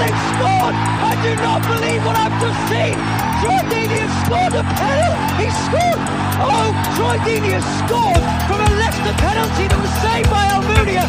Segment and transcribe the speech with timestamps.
[0.00, 0.74] they've scored!
[0.76, 2.96] I do not believe what I've just seen!
[3.40, 5.44] Troy Deeney has scored a penalty!
[5.44, 6.00] He scored!
[6.38, 11.04] Oh, Troy Deeney has scored from a Leicester penalty that was saved by Almunia!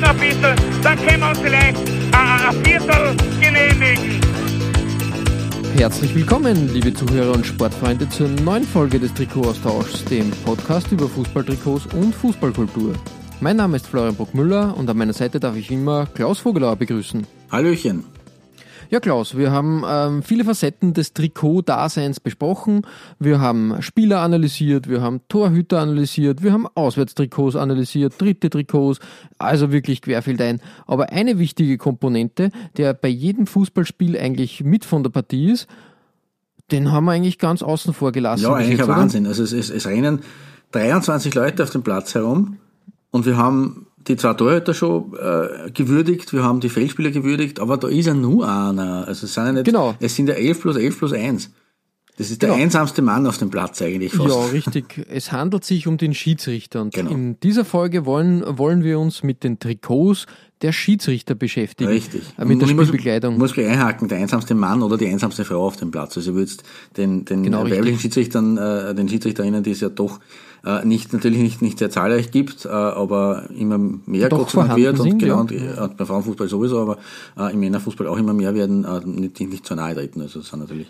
[0.00, 4.20] Noch ein bisschen, dann können wir uns vielleicht äh, ein Viertel genehmigen.
[5.76, 11.86] Herzlich willkommen, liebe Zuhörer und Sportfreunde, zur neuen Folge des Trikotaustauschs, dem Podcast über Fußballtrikots
[11.94, 12.94] und Fußballkultur.
[13.40, 17.26] Mein Name ist Florian Bruckmüller und an meiner Seite darf ich immer Klaus Vogelauer begrüßen.
[17.52, 18.04] Hallöchen.
[18.88, 22.82] Ja, Klaus, wir haben ähm, viele Facetten des Trikot-Daseins besprochen.
[23.18, 29.00] Wir haben Spieler analysiert, wir haben Torhüter analysiert, wir haben Auswärtstrikots analysiert, dritte Trikots,
[29.38, 30.60] also wirklich querfeldein.
[30.86, 35.66] Aber eine wichtige Komponente, der bei jedem Fußballspiel eigentlich mit von der Partie ist,
[36.70, 38.44] den haben wir eigentlich ganz außen vor gelassen.
[38.44, 38.96] Ja, eigentlich jetzt, ein oder?
[38.96, 39.26] Wahnsinn.
[39.26, 40.20] Also es, es, es rennen
[40.72, 42.58] 23 Leute auf dem Platz herum
[43.16, 47.76] und wir haben die zwei Torhüter schon äh, gewürdigt, wir haben die Feldspieler gewürdigt, aber
[47.76, 49.06] da ist ja nur einer.
[49.08, 49.94] Also es sind ja nicht, Genau.
[49.98, 51.50] es sind ja 11 plus 11 plus 1.
[52.18, 52.62] Das ist der Genau.
[52.62, 54.28] einsamste Mann auf dem Platz eigentlich fast.
[54.28, 55.06] Ja, richtig.
[55.10, 57.10] Es handelt sich um den Schiedsrichter und Genau.
[57.10, 60.26] in dieser Folge wollen, wollen wir uns mit den Trikots
[60.62, 61.90] der Schiedsrichter beschäftigen.
[61.90, 62.22] Richtig.
[62.38, 63.38] Äh, Mit der Und ich muss-.
[63.38, 66.16] Muss gleich einhaken, der einsamste Mann oder die einsamste Frau auf dem Platz.
[66.16, 66.62] Also ich würde jetzt
[66.96, 68.00] den, den Genau, weiblichen richtig.
[68.00, 70.20] Schiedsrichtern, äh, den Schiedsrichterinnen, die es ja doch
[70.64, 74.66] äh, nicht, natürlich nicht, nicht sehr zahlreich gibt, äh, aber immer mehr Doch Gott sei
[74.66, 75.40] Dank wird und sind, genau, ja.
[75.40, 76.98] und, äh, bei Frauenfußball sowieso, aber
[77.38, 80.22] äh, im Männerfußball auch immer mehr werden, äh, nicht, nicht, nicht zu nahe treten.
[80.22, 80.88] Also das sind natürlich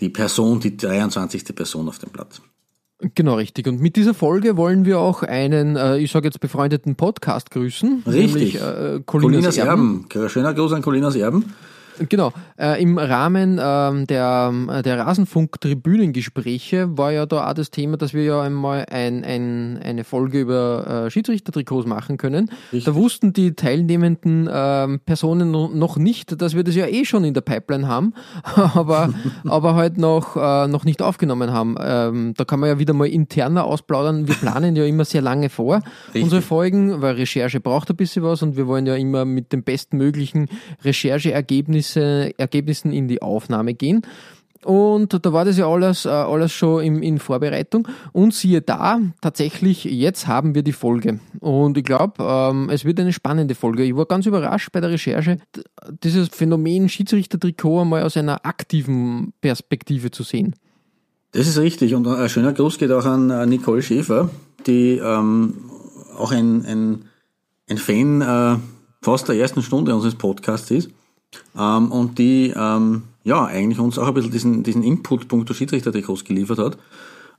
[0.00, 1.44] die Person, die 23.
[1.54, 2.40] Person auf dem Platz.
[3.14, 3.66] Genau, richtig.
[3.66, 8.04] Und mit dieser Folge wollen wir auch einen, äh, ich sage jetzt befreundeten Podcast grüßen.
[8.06, 8.34] Richtig.
[8.34, 10.06] Nämlich, äh, Colinas, Colinas Erben.
[10.10, 10.28] Erben.
[10.28, 11.54] Schöner Gruß an Colinas Erben.
[12.08, 12.32] Genau.
[12.58, 14.52] Äh, Im Rahmen ähm, der,
[14.84, 20.04] der Rasenfunk-Tribünengespräche war ja da auch das Thema, dass wir ja einmal ein, ein, eine
[20.04, 22.50] Folge über äh, Schiedsrichtertrikots machen können.
[22.84, 27.24] Da wussten die teilnehmenden ähm, Personen no- noch nicht, dass wir das ja eh schon
[27.24, 28.14] in der Pipeline haben,
[28.74, 29.12] aber,
[29.44, 31.76] aber halt noch, äh, noch nicht aufgenommen haben.
[31.80, 34.26] Ähm, da kann man ja wieder mal interner ausplaudern.
[34.28, 35.80] Wir planen ja immer sehr lange vor,
[36.14, 39.62] unsere Folgen, weil Recherche braucht ein bisschen was und wir wollen ja immer mit den
[39.62, 40.48] bestmöglichen
[41.84, 44.02] Rechercheergebnisse Ergebnissen in die Aufnahme gehen.
[44.64, 47.86] Und da war das ja alles, äh, alles schon im, in Vorbereitung.
[48.12, 51.20] Und siehe da, tatsächlich, jetzt haben wir die Folge.
[51.40, 53.84] Und ich glaube, ähm, es wird eine spannende Folge.
[53.84, 55.36] Ich war ganz überrascht bei der Recherche,
[56.02, 60.54] dieses Phänomen Schiedsrichter-Trikot einmal aus einer aktiven Perspektive zu sehen.
[61.32, 61.94] Das ist richtig.
[61.94, 64.30] Und ein schöner Gruß geht auch an äh, Nicole Schäfer,
[64.66, 65.56] die ähm,
[66.16, 67.04] auch ein, ein,
[67.68, 68.56] ein Fan äh,
[69.02, 70.88] fast der ersten Stunde unseres Podcasts ist.
[71.58, 76.24] Ähm, und die ähm, ja eigentlich uns auch ein bisschen diesen, diesen Input punkto Schiedsrichter-Trikots
[76.24, 76.78] geliefert hat.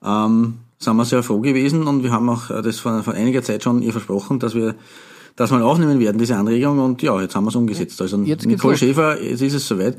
[0.03, 3.41] Ähm, sind wir sehr froh gewesen und wir haben auch äh, das vor, vor einiger
[3.43, 4.75] Zeit schon ihr versprochen, dass wir
[5.35, 6.79] das mal aufnehmen werden, diese Anregung.
[6.79, 8.01] Und ja, jetzt haben wir es umgesetzt.
[8.01, 8.77] Also Jetzt Nicole.
[8.77, 9.97] Schäfer, jetzt ist es soweit.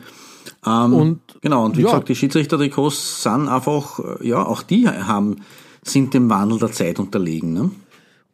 [0.67, 1.89] Ähm, Und- genau, und wie ja.
[1.89, 5.37] gesagt, die Schiedsrichter-Trikots sind einfach, äh, ja, auch die haben,
[5.83, 7.53] sind dem Wandel der Zeit unterlegen.
[7.53, 7.71] Ne?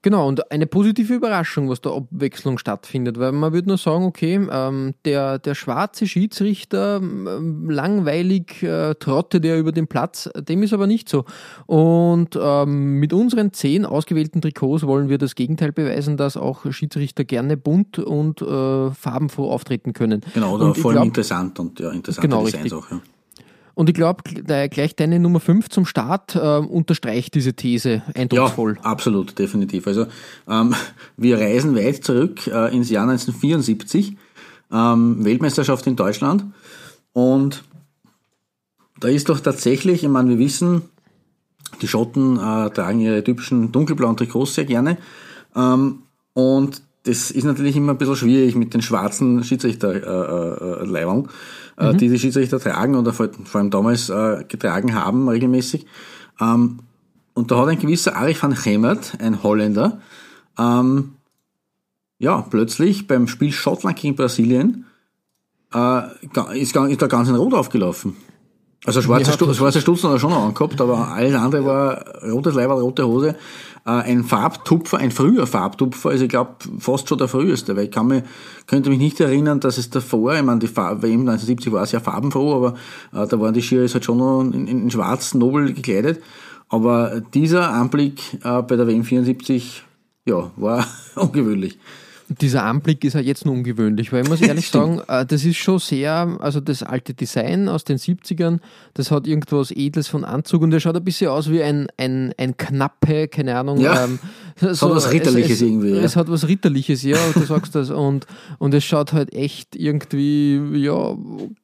[0.02, 4.40] Genau, und eine positive Überraschung, was da Abwechslung stattfindet, weil man würde nur sagen, okay,
[4.50, 10.72] ähm, der, der schwarze Schiedsrichter, ähm, langweilig äh, trottet er über den Platz, dem ist
[10.72, 11.24] aber nicht so.
[11.66, 17.24] Und ähm, mit unseren zehn ausgewählten Trikots wollen wir das Gegenteil beweisen, dass auch Schiedsrichter
[17.24, 20.22] gerne bunt und äh, farbenfroh auftreten können.
[20.34, 22.78] Genau, oder und vor allem glaub- interessant und ja, interessante Genau, Designs richtig.
[22.78, 22.90] auch.
[22.90, 23.00] Ja.
[23.74, 28.76] Und ich glaube, gleich deine Nummer 5 zum Start äh, unterstreicht diese These eindrucksvoll.
[28.76, 29.86] Ja, absolut, definitiv.
[29.86, 30.06] Also
[30.48, 30.74] ähm,
[31.16, 34.16] wir reisen weit zurück äh, ins Jahr 1974,
[34.70, 36.44] ähm, Weltmeisterschaft in Deutschland.
[37.12, 37.64] Und
[39.00, 40.82] da ist doch tatsächlich, ich meine, wir wissen,
[41.80, 44.98] die Schotten äh, tragen ihre typischen dunkelblauen Trikots sehr gerne.
[45.56, 46.00] Ähm,
[46.34, 51.28] und das ist natürlich immer ein bisschen schwierig mit den schwarzen Schiedsrichterleibern, äh, äh,
[51.82, 55.86] Äh, die die Schiedsrichter tragen oder vor, vor allem damals äh, getragen haben regelmäßig.
[56.40, 56.80] Ähm,
[57.34, 60.00] und da hat ein gewisser Arich van Gemert, ein Holländer,
[60.58, 61.14] ähm,
[62.18, 64.86] ja, plötzlich beim Spiel Schottland gegen Brasilien
[65.74, 66.02] äh,
[66.56, 68.16] ist, ist da ganz in Rot aufgelaufen.
[68.84, 72.54] Also schwarzer, Stu schwarzer Stutzen hat er schon noch angehabt, aber alles andere war rotes
[72.54, 73.36] Leiberl, rote Hose.
[73.86, 77.90] Äh, ein Farbtupfer, ein früher Farbtupfer, also ich glaube fast schon der früheste, weil ich
[77.92, 78.24] kann mich,
[78.66, 82.00] könnte mich nicht erinnern, dass es davor, ich meine, die Farbe, WM 1970 war sehr
[82.00, 82.74] farbenfroh, aber
[83.12, 86.20] äh, da waren die Schiris halt schon noch in, in, in schwarz nobel gekleidet.
[86.68, 89.84] Aber dieser Anblick äh, bei der WM 74,
[90.26, 91.78] ja, war ungewöhnlich.
[92.40, 95.56] Dieser Anblick ist halt jetzt nur ungewöhnlich, weil ich muss ehrlich sagen, äh, das ist
[95.56, 98.58] schon sehr, also das alte Design aus den 70ern,
[98.94, 102.32] das hat irgendwas Edles von Anzug und der schaut ein bisschen aus wie ein, ein,
[102.38, 103.80] ein Knappe, keine Ahnung.
[103.80, 104.18] Ja, ähm,
[104.60, 106.02] hat was Ritterliches es, es, irgendwie, ja.
[106.02, 107.90] Es hat was Ritterliches, ja, du sagst das.
[107.90, 108.26] Und,
[108.58, 111.16] und es schaut halt echt irgendwie, ja,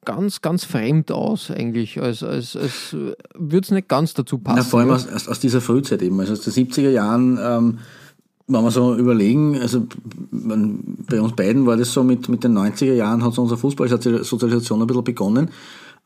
[0.05, 2.95] ganz, ganz fremd aus eigentlich, als, als, als
[3.35, 4.57] würde es nicht ganz dazu passen.
[4.57, 4.95] Na, vor allem ja.
[4.95, 7.79] aus, aus, aus dieser Frühzeit eben, also aus den 70er Jahren, ähm,
[8.49, 9.85] wenn wir so überlegen, also
[10.31, 14.81] bei uns beiden war das so mit, mit den 90er Jahren hat so unsere Fußballsozialisation
[14.81, 15.49] ein bisschen begonnen.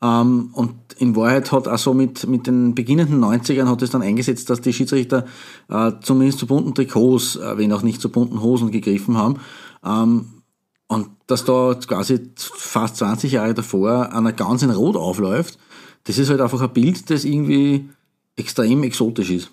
[0.02, 4.02] Ähm, und in Wahrheit hat auch so mit, mit den beginnenden 90ern hat es dann
[4.02, 5.24] eingesetzt, dass die Schiedsrichter
[5.70, 9.36] äh, zumindest zu bunten Trikots, äh, wenn auch nicht zu bunten Hosen gegriffen haben.
[9.82, 10.26] Ähm,
[10.88, 15.58] und dass da quasi fast 20 Jahre davor einer ganz in Rot aufläuft,
[16.04, 17.88] das ist halt einfach ein Bild, das irgendwie
[18.36, 19.50] extrem exotisch ist.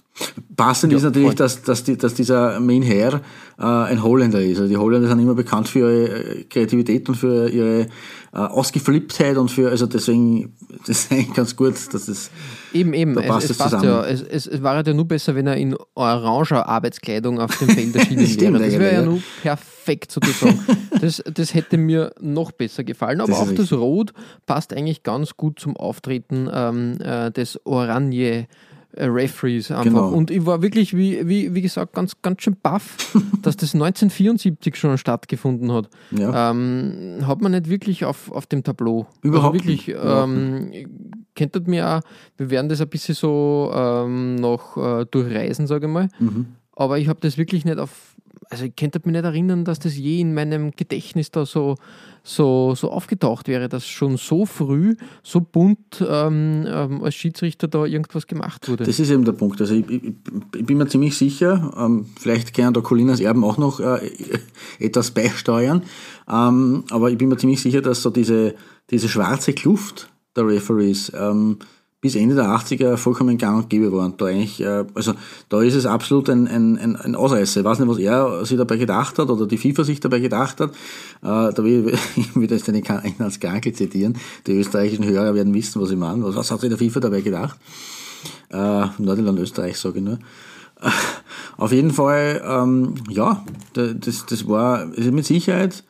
[0.55, 1.35] Passend Ja, ist natürlich, voll.
[1.35, 3.21] dass, dass, die, dass dieser Main Herr
[3.57, 4.57] äh, ein Holländer ist.
[4.57, 6.07] Also die Holländer sind immer bekannt für ihre
[6.39, 7.81] äh, Kreativität und für ihre
[8.33, 10.55] äh, Ausgeflipptheit und für, also deswegen,
[10.87, 12.31] das ist eigentlich ganz gut, dass das
[12.73, 13.13] Eben, eben.
[13.13, 13.89] Da Es, passt es es passt zusammen.
[13.89, 14.05] ja.
[14.05, 17.95] Es, es, es wäre ja nur besser, wenn er in oranger Arbeitskleidung auf dem Feld
[17.95, 18.59] erschienen wäre.
[18.59, 19.05] Das wäre ja ja.
[19.05, 20.59] nur perfekt sozusagen.
[20.99, 23.21] das, das hätte mir noch besser gefallen.
[23.21, 23.77] Aber Das auch das richtig.
[23.77, 24.13] Rot
[24.45, 28.47] passt eigentlich ganz gut zum Auftreten ähm, äh, des Oranje.
[28.93, 29.83] Äh, Referees einfach.
[29.83, 30.09] Genau.
[30.09, 34.75] Und ich war wirklich, wie, wie, wie gesagt, ganz, ganz schön baff, dass das 1974
[34.75, 35.89] schon stattgefunden hat.
[36.11, 36.51] Ja.
[36.51, 39.07] Ähm, hat man nicht wirklich auf, auf dem Tableau.
[39.21, 39.97] Überhaupt also wirklich, nicht.
[40.03, 40.71] Ähm,
[41.35, 42.01] könntet mir auch,
[42.37, 46.09] wir werden das ein bisschen so ähm, noch äh, durchreisen, sage ich mal.
[46.19, 46.47] Mhm.
[46.75, 48.10] Aber ich habe das wirklich nicht auf,
[48.51, 51.77] also ich könnte mich nicht erinnern, dass das je in meinem Gedächtnis da so,
[52.21, 57.85] so, so aufgetaucht wäre, dass schon so früh, so bunt ähm, ähm, als Schiedsrichter da
[57.85, 58.83] irgendwas gemacht wurde.
[58.83, 59.61] Das ist eben der Punkt.
[59.61, 60.13] Also ich, ich,
[60.57, 64.11] ich bin mir ziemlich sicher, ähm, vielleicht können da Colinas Erben auch noch äh,
[64.79, 65.83] etwas beisteuern,
[66.29, 68.55] ähm, aber ich bin mir ziemlich sicher, dass so diese,
[68.89, 71.59] diese schwarze Kluft der Referees ähm,
[72.01, 74.05] bis Ende der 80er vollkommen gang und gäbe war.
[74.05, 75.13] Und da eigentlich, äh, also
[75.49, 77.59] da ist es absolut ein, ein, ein, ein Ausreißer.
[77.59, 80.59] Ich weiß nicht, was er sich dabei gedacht hat oder die FIFA sich dabei gedacht
[80.59, 80.71] hat.
[80.71, 82.83] Äh, da will ich wieder den
[83.19, 84.17] als Krankel zitieren.
[84.47, 86.23] Die österreichischen Hörer werden wissen, was ich meine.
[86.23, 87.57] Was, was hat sich der FIFA dabei gedacht?
[88.49, 90.17] Äh, Nordirland, Österreich, sage ich nur.
[91.57, 95.83] Auf jeden Fall, ähm, ja, da- das, das war mit Sicherheit,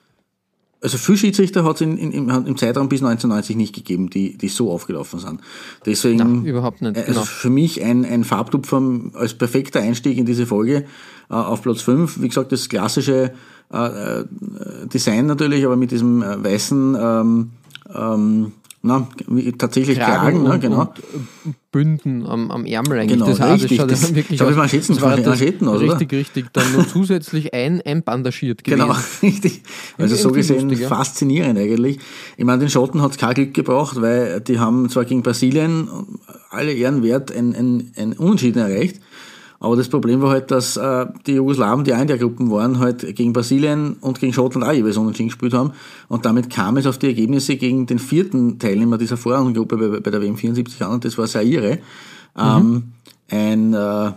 [0.82, 5.20] also viele Schiedsrichter hat es im, Zeitraum bis 1990 nicht gegeben, die, die so aufgelaufen
[5.20, 5.42] sind.
[5.86, 7.20] Deswegen, Nein, überhaupt nicht, äh, genau.
[7.20, 8.82] Also für mich ein, ein Farbtupfer
[9.14, 10.86] als perfekter Einstieg in diese Folge
[11.30, 12.22] äh, auf Platz 5.
[12.22, 13.32] Wie gesagt, das klassische
[13.72, 14.26] äh, äh,
[14.92, 17.52] Design natürlich, aber mit diesem äh, weißen, ähm,
[17.94, 18.52] ähm,
[18.84, 19.08] na,
[19.58, 20.92] tatsächlich Kragen, ne, und, genau.
[21.72, 23.20] Bünden am, am Ärmel eigentlich.
[23.20, 23.78] Genau, das, richtig.
[23.78, 24.48] Das Das- wirklich aus.
[24.50, 25.80] das waren Schätzen- das war das Manschetten, oder?
[25.82, 26.46] Richtig, richtig.
[26.54, 28.82] Dann nur zusätzlich ein, einbandagiert gewesen.
[28.88, 29.62] Genau, richtig.
[29.98, 30.90] Also so gesehen lustig, ja.
[30.90, 32.00] faszinierend eigentlich.
[32.38, 35.88] Ich meine, den Schotten hat es kein Glück gebraucht, weil die haben zwar gegen Brasilien
[36.50, 39.00] alle Ehren wert ein, ein, ein Unentschieden erreicht,
[39.62, 42.80] aber das Problem war halt, dass äh, die Jugoslawen, die auch in der Gruppen waren,
[42.80, 45.74] halt gegen Brasilien und gegen Schottland auch jeweils unentschieden gespielt haben.
[46.08, 50.10] Und damit kam es auf die Ergebnisse gegen den vierten Teilnehmer dieser Vorrundengruppe bei, bei
[50.12, 51.78] der WM 74 an, und das war Zaire.
[52.36, 52.94] Ähm,
[53.30, 54.12] ein äh,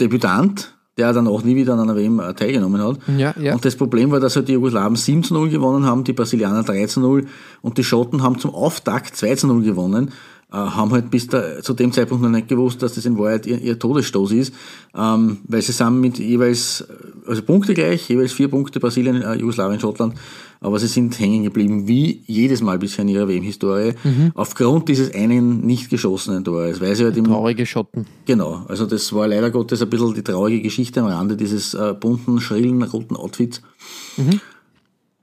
[0.00, 2.98] Debütant, der dann auch nie wieder an einer WM äh, teilgenommen hat.
[3.18, 3.52] Ja, ja.
[3.54, 6.62] Und das Problem war, dass halt die Jugoslawen 7 zu 0 gewonnen haben, die Brasilianer
[6.62, 7.26] 3 zu 0
[7.60, 10.12] und die Schotten haben zum Auftakt 2 zu 0 gewonnen,
[10.56, 13.58] haben halt bis da, zu dem Zeitpunkt noch nicht gewusst, dass das in Wahrheit ihr,
[13.60, 14.54] ihr Todesstoß ist,
[14.96, 19.34] ähm, weil sie sind mit jeweils, äh, also Punkte gleich, jeweils vier Punkte Brasilien, äh,
[19.34, 20.14] Jugoslawien, Schottland,
[20.60, 23.94] aber sie sind hängen geblieben, wie jedes Mal bisher in ihrer WM-Historie,
[24.34, 28.06] aufgrund dieses einen nicht geschossenen Tores, weil sie halt im, Traurige Schotten.
[28.26, 31.94] Genau, also das war leider Gottes ein bisschen die traurige Geschichte am Rande dieses äh,
[31.98, 33.62] bunten, schrillen, roten Outfits.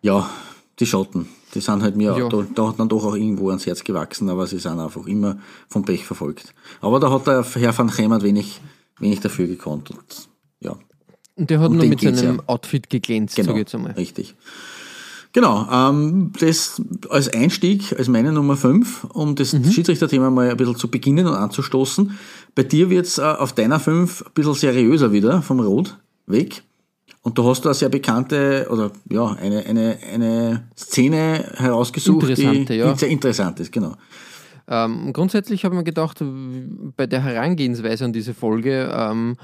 [0.02, 0.30] Ja,
[0.80, 2.30] die Schotten, die sind halt mir Ja.
[2.30, 5.38] da, da hat dann doch auch irgendwo ans Herz gewachsen, aber sie sind einfach immer
[5.68, 6.54] vom Pech verfolgt.
[6.82, 8.62] Aber da hat der Herr van Chemert wenig,
[9.00, 9.90] wenig dafür gekonnt.
[9.92, 10.76] Und, ja,
[11.36, 12.44] Und der hat Um nur mit seinem ja.
[12.46, 13.94] Outfit geglänzt, genau, sag ich jetzt einmal.
[13.94, 14.36] richtig.
[15.34, 19.66] Genau, ähm, das als Einstieg, als meine Nummer 5, um das Mhm.
[19.72, 22.18] Schiedsrichterthema mal ein bisschen zu beginnen und anzustoßen.
[22.56, 25.98] Bei dir wird's äh, auf deiner 5 ein bisschen seriöser wieder vom Rot
[26.28, 26.64] weg.
[27.22, 32.74] Und da hast du eine sehr bekannte, oder ja, eine, eine, eine Szene herausgesucht, Interessante,
[32.74, 32.94] die, ja.
[32.94, 33.96] die sehr interessant ist, genau.
[34.70, 36.22] Ähm, grundsätzlich habe ich mir gedacht,
[36.96, 39.38] bei der Herangehensweise an diese Folge, ähm,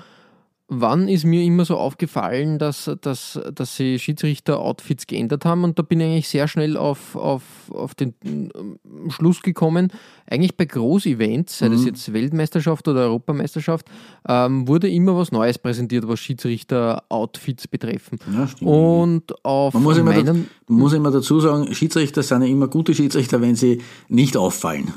[0.70, 5.84] wann ist mir immer so aufgefallen, dass, dass, dass sie Schiedsrichter-Outfits geändert haben und da
[5.84, 8.80] bin ich eigentlich sehr schnell auf, auf, auf den ähm,
[9.10, 9.92] Schluss gekommen,
[10.26, 11.88] eigentlich bei Groß-Events, sei das Mhm.
[11.88, 13.88] jetzt Weltmeisterschaft oder Europameisterschaft,
[14.28, 18.18] ähm, wurde immer was Neues präsentiert, was Schiedsrichter-Outfits betreffen.
[18.34, 18.70] Ja, stimmt.
[18.72, 22.48] Und auf Man muss, immer, da- meinen, man muss immer dazu sagen, Schiedsrichter sind ja
[22.48, 24.94] immer gute Schiedsrichter, wenn sie nicht auffallen.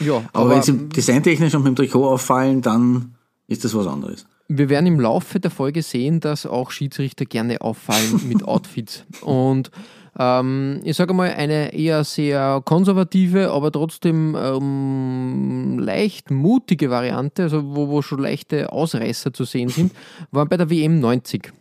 [0.00, 3.14] ja, Aber, wenn sie designtechnisch und mit dem Trikot auffallen, dann
[3.48, 4.26] ist das was anderes.
[4.48, 9.04] Wir werden im Laufe der Folge sehen, dass auch Schiedsrichter gerne auffallen mit Outfits.
[9.22, 9.70] Und
[10.18, 17.74] ähm, ich sage mal, eine eher sehr konservative, aber trotzdem ähm, leicht mutige Variante, also
[17.74, 19.92] wo, wo schon leichte Ausreißer zu sehen sind,
[20.30, 21.52] war bei der WM 90.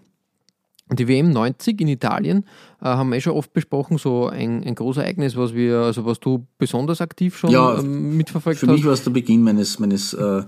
[0.89, 2.45] Und die WM 90 in Italien
[2.81, 6.19] äh, haben wir eh schon oft besprochen, so ein, ein Großereignis, was wir, also was
[6.19, 8.73] du besonders aktiv schon Ja, ähm, mitverfolgt Für hast.
[8.73, 10.43] mich war es der Beginn meines, meines äh,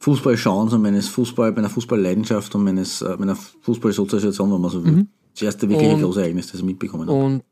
[0.00, 5.06] Fußballschauens und meines Fußball, meiner Fußballleidenschaft und meines, äh, meiner Fußballsozialisation, wenn man so will.
[5.34, 7.18] Das erste wirkliche Und- große Ereignis, das ich mitbekommen habe.
[7.18, 7.42] Und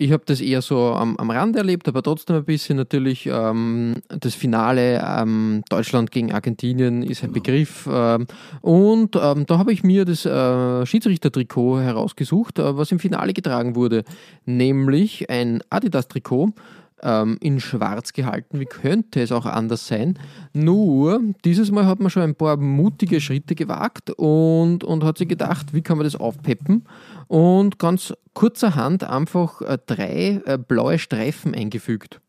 [0.00, 3.96] ich habe das eher so am, am Rand erlebt, aber trotzdem ein bisschen natürlich ähm,
[4.08, 7.88] das Finale ähm, Deutschland gegen Argentinien ist ein Begriff.
[7.90, 8.26] Ähm,
[8.60, 13.74] und ähm, da habe ich mir das äh, Schiedsrichtertrikot herausgesucht, äh, was im Finale getragen
[13.74, 14.04] wurde,
[14.46, 16.52] nämlich ein Adidas-Trikot.
[17.02, 18.58] Ähm, in schwarz gehalten.
[18.58, 20.18] Wie könnte es auch anders sein?
[20.52, 25.28] Nur, dieses Mal hat man schon ein paar mutige Schritte gewagt und, und hat sich
[25.28, 26.84] gedacht, wie kann man das aufpeppen?
[27.28, 32.20] Und ganz kurzerhand einfach äh, drei äh, blaue Streifen eingefügt.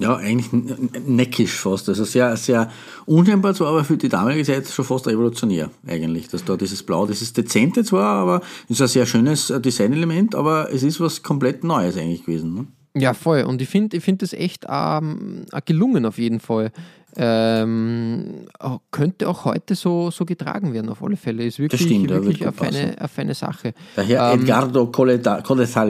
[0.00, 1.88] Ja, eigentlich neckisch fast.
[1.88, 2.70] Also sehr, sehr
[3.06, 6.28] unscheinbar zwar, aber für die damalige Zeit schon fast revolutionär eigentlich.
[6.28, 10.36] Dass da dieses Blau, das ist dezente zwar, aber ist ein sehr schönes äh, Designelement,
[10.36, 12.54] aber es ist was komplett Neues eigentlich gewesen.
[12.54, 12.66] Ne?
[13.00, 13.42] Ja, voll.
[13.42, 16.70] Und ich finde ich find das echt ähm, gelungen auf jeden Fall.
[17.16, 18.46] Ähm,
[18.90, 21.44] könnte auch heute so, so getragen werden, auf alle Fälle.
[21.44, 22.74] Ist wirklich, stimmt, wirklich eine, passen.
[22.74, 23.74] feine, eine feine Sache.
[23.96, 24.92] Der Herr Ähm, Edgardo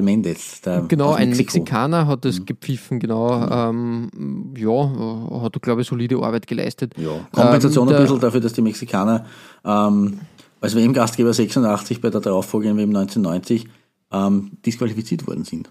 [0.00, 0.60] Mendez.
[0.62, 1.58] Der Genau, ein Mexiko.
[1.58, 1.62] Mhm.
[1.64, 3.46] Mexikaner hat das gepfiffen, genau.
[3.50, 6.94] Ähm, ja, hat, glaube ich, solide Arbeit geleistet.
[6.96, 9.26] Ja, Kompensation Ähm, ein bisschen dafür, dass die Mexikaner
[9.64, 10.20] ähm,
[10.60, 13.68] als WM-Gastgeber 86 bei der darauffolgenden WM 1990
[14.12, 15.70] ähm, disqualifiziert worden sind.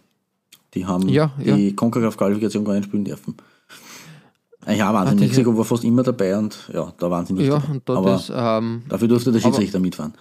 [0.74, 3.36] Die haben Ja, die CONCACAF-Qualifikation gar nicht spielen dürfen.
[4.70, 5.20] Ja, Wahnsinn.
[5.20, 8.12] Mexiko war fast immer dabei und ja, da waren sie nicht Ja, und da Aber
[8.12, 10.14] das, ähm, dafür durfte der Schiedsrichter mitfahren.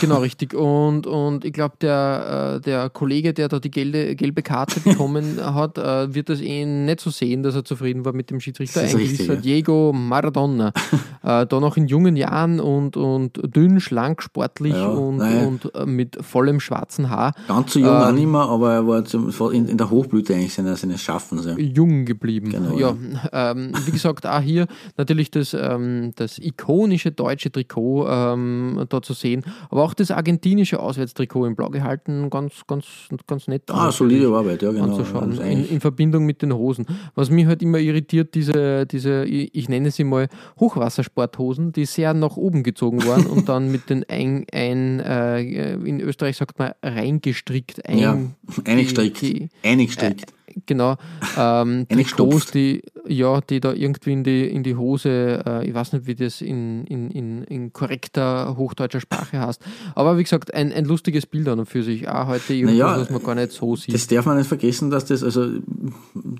[0.00, 0.52] genau richtig.
[0.54, 5.38] Und, und ich glaube, der, äh, der Kollege, der da die gelbe, gelbe Karte bekommen
[5.42, 8.82] hat, äh, wird das eh nicht so sehen, dass er zufrieden war mit dem Schiedsrichter.
[8.82, 9.40] Das ist Eigentlich richtig, ist er ja.
[9.40, 10.72] Diego Maradona.
[11.22, 16.18] äh, da noch in jungen Jahren und, und dünn, schlank, sportlich Ja, und, und mit
[16.22, 17.32] vollem schwarzen Haar.
[17.48, 20.34] Ganz so jung auch Ähm, nicht mehr, aber er war zum, in, in der Hochblüte
[20.34, 21.46] eigentlich seines, seines Schaffens.
[21.46, 21.56] Ja.
[21.56, 22.50] jung geblieben.
[22.50, 22.94] Genau, ja,
[23.32, 24.66] Ähm, wie gesagt, auch hier
[24.96, 30.80] natürlich das, ähm, das ikonische deutsche Trikot ähm, da zu sehen, aber auch das argentinische
[30.80, 32.86] Auswärtstrikot in Blau gehalten, ganz, ganz,
[33.26, 33.62] ganz nett.
[33.70, 34.84] Ah, solide Arbeit, ja, genau.
[34.84, 36.86] Anzuschauen, in, in Verbindung mit den Hosen.
[37.14, 40.28] Was mich halt immer irritiert, diese, diese ich, ich nenne sie mal
[40.60, 46.00] Hochwassersporthosen, die sehr nach oben gezogen waren und dann mit den ein, ein äh, in
[46.00, 48.18] Österreich sagt man reingestrickt, ein, ja,
[48.64, 49.20] eingestrickt.
[49.22, 50.32] die- die- eingestrickt.
[50.64, 50.96] Genau.
[51.36, 52.30] Ähm, Eingestopft.
[52.30, 56.06] Trikots, die, ja, die da irgendwie in die, in die Hose, äh, ich weiß nicht,
[56.06, 59.60] wie das in, in, in, in korrekter hochdeutscher Sprache heißt.
[59.94, 62.08] Aber wie gesagt, ein, ein lustiges Bild an und für sich.
[62.08, 63.94] Auch heute irgendwas, Naja, was man gar nicht so sieht.
[63.94, 65.46] Das darf man nicht vergessen, dass das, also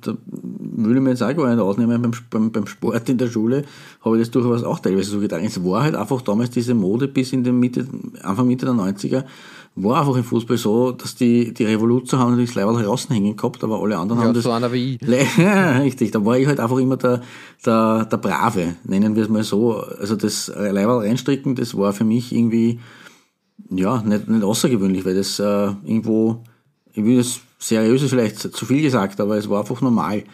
[0.03, 0.17] da
[0.55, 3.65] will ich mir jetzt auch gar nicht ausnehmen, beim, beim, beim Sport in der Schule
[4.05, 5.45] habe ich das durchaus auch teilweise so getan.
[5.45, 7.87] Es war halt einfach damals diese Mode bis in den Mitte,
[8.23, 9.25] Anfang Mitte der 90er,
[9.77, 13.63] war einfach im Fußball so, dass die, die Revolution haben natürlich das Leiberl heraushängen gehabt,
[13.63, 15.01] aber alle anderen ja, haben das so einer wie ich.
[15.39, 16.13] Ja, richtig.
[16.13, 17.21] Da war ich halt einfach immer der,
[17.65, 19.77] der, der Brave, nennen wir es mal so.
[19.77, 22.81] Also das Leiberl reinstricken, das war für mich irgendwie,
[23.69, 26.43] ja, nicht, nicht außergewöhnlich, weil das äh, irgendwo,
[26.95, 30.25] ich will das seriös ist vielleicht zu viel gesagt, aber es war einfach normal.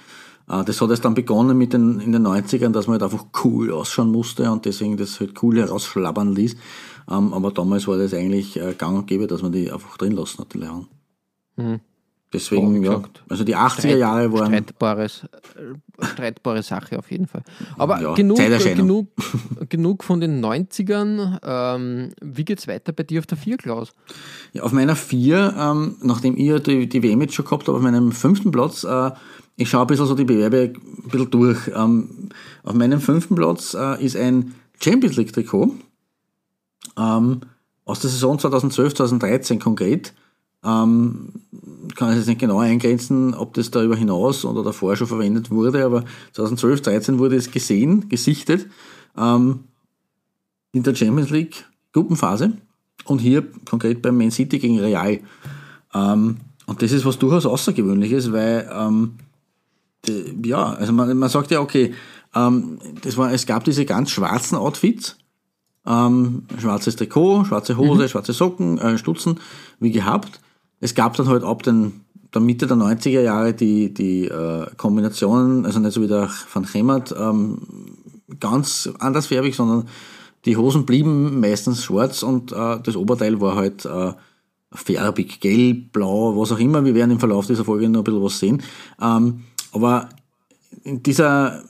[0.48, 3.26] Äh, das hat erst dann begonnen mit den, in den 90ern, dass man halt einfach
[3.44, 6.56] cool ausschauen musste und deswegen das halt cool herausschlabbern ließ.
[7.10, 10.12] Ähm, aber damals war das eigentlich äh, gang und gäbe, dass man die einfach drin
[10.12, 10.88] lassen hat, die Lehren.
[11.56, 11.80] Mhm.
[12.32, 17.42] Deswegen, Ja, also die 80er Jahre waren, Streitbares, äh, streitbare Sache auf jeden Fall.
[17.76, 18.86] Aber Ja, genug, Zeiterscheinung.
[18.86, 19.08] genug,
[19.68, 21.38] genug von den 90ern.
[21.42, 23.92] Ähm, wie geht's weiter bei dir auf der Vier, Klaus?
[24.54, 27.76] Ja, auf meiner vier, ähm, nachdem ich ja die, die WM jetzt schon gehabt habe,
[27.76, 29.10] auf meinem fünften Platz, äh,
[29.56, 31.70] ich schaue ein bisschen so die Bewerbe ein bisschen durch.
[31.74, 32.30] Ähm,
[32.62, 35.74] auf meinem fünften Platz äh, ist ein Champions League Trikot
[36.98, 37.40] ähm,
[37.84, 40.14] aus der Saison 2012, 2013 konkret.
[40.64, 41.32] Ähm,
[41.96, 45.84] kann ich jetzt nicht genau eingrenzen, ob das darüber hinaus oder davor schon verwendet wurde,
[45.84, 48.68] aber 2012, 13 wurde es gesehen, gesichtet
[49.18, 49.64] ähm,
[50.70, 52.52] in der Champions League Gruppenphase
[53.04, 55.20] und hier konkret beim Man City gegen Real.
[55.92, 56.36] Ähm,
[56.66, 59.16] und das ist was durchaus Außergewöhnliches, weil ähm,
[60.06, 61.94] die, ja, also man, man sagt ja, okay,
[62.34, 65.16] ähm, das war, es gab diese ganz schwarzen Outfits,
[65.86, 68.08] ähm, schwarzes Trikot, schwarze Hose, mhm.
[68.08, 69.40] schwarze Socken, äh, Stutzen,
[69.80, 70.40] wie gehabt.
[70.80, 72.00] Es gab dann halt ab den,
[72.34, 76.66] der Mitte der 90er Jahre die, die äh, Kombinationen, also nicht so wie der Van
[76.66, 77.58] Chemert, ähm,
[78.40, 79.88] ganz andersfärbig, sondern
[80.44, 84.12] die Hosen blieben meistens schwarz und äh, das Oberteil war halt äh,
[84.72, 86.84] färbig, gelb, blau, was auch immer.
[86.84, 88.62] Wir werden im Verlauf dieser Folge noch ein bisschen was sehen.
[89.00, 90.08] Ähm, aber
[90.84, 91.62] in dieser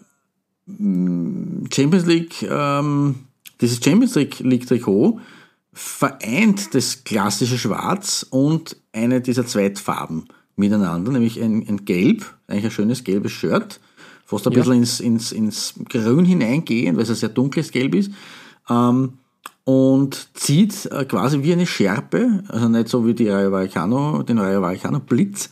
[0.66, 3.16] mm, Champions League, ähm,
[3.62, 5.20] dieses Champions League Trikot
[5.72, 10.24] vereint das klassische Schwarz und eine dieser Zweitfarben
[10.56, 13.80] miteinander, nämlich ein, ein Gelb, eigentlich ein schönes gelbes Shirt,
[14.26, 14.58] fast ein ja.
[14.58, 18.12] bisschen ins, ins, ins Grün hineingehen, weil es ein sehr dunkles Gelb ist,
[18.68, 19.14] ähm,
[19.64, 24.38] und zieht äh, quasi wie eine Schärpe, also nicht so wie die Rayo Vallecano, den
[24.38, 25.50] Rayo Vallecano Blitz,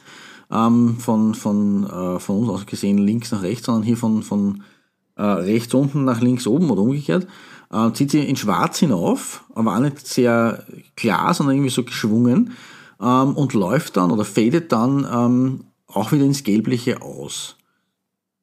[0.50, 4.64] ähm, von, von, äh, von uns aus gesehen links nach rechts, sondern hier von, von
[5.16, 7.26] äh, rechts unten nach links oben oder umgekehrt,
[7.72, 10.64] äh, zieht sie in schwarz hinauf, aber auch nicht sehr
[10.96, 12.52] klar, sondern irgendwie so geschwungen
[13.00, 17.56] ähm, und läuft dann oder fadet dann ähm, auch wieder ins Gelbliche aus.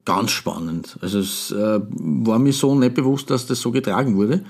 [0.06, 0.98] Ganz spannend.
[1.02, 4.46] Also es äh, war mir so nicht bewusst, dass das so getragen wurde.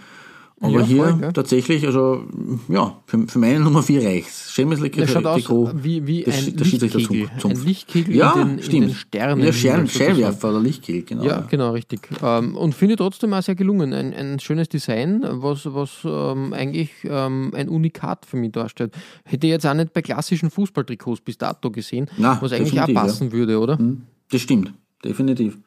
[0.59, 2.23] Aber ja, hier voll, tatsächlich, also
[2.67, 4.55] ja, für, für meine Nummer 4 reicht's.
[4.55, 7.29] Der schaut aus wie, wie ein der Lichtkegel.
[7.43, 8.73] Ein Lichtkegel ja, in, den, stimmt.
[8.73, 9.45] in den Sternen.
[9.45, 11.25] Ja, Schern, Scheinwerfer oder Lichtkegel, genau.
[11.25, 12.09] Ja, genau, richtig.
[12.23, 13.93] Ähm, und finde trotzdem auch sehr gelungen.
[13.93, 18.95] Ein, ein schönes Design, was, was ähm, eigentlich ähm, ein Unikat für mich darstellt.
[19.25, 22.91] Hätte ich jetzt auch nicht bei klassischen Fußballtrikots bis dato gesehen, Na, was eigentlich auch
[22.91, 23.33] passen ja.
[23.33, 23.77] würde, oder?
[23.77, 24.73] Hm, das stimmt,
[25.05, 25.59] definitiv.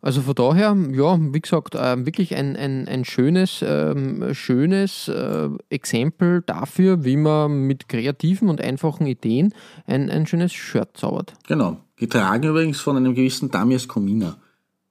[0.00, 5.48] Also von daher, ja, wie gesagt, äh, wirklich ein, ein, ein schönes, ähm, schönes äh,
[5.70, 9.52] Exempel dafür, wie man mit kreativen und einfachen Ideen
[9.86, 11.34] ein, ein schönes Shirt zaubert.
[11.48, 11.78] Genau.
[11.96, 14.36] Getragen übrigens von einem gewissen Damias Komina.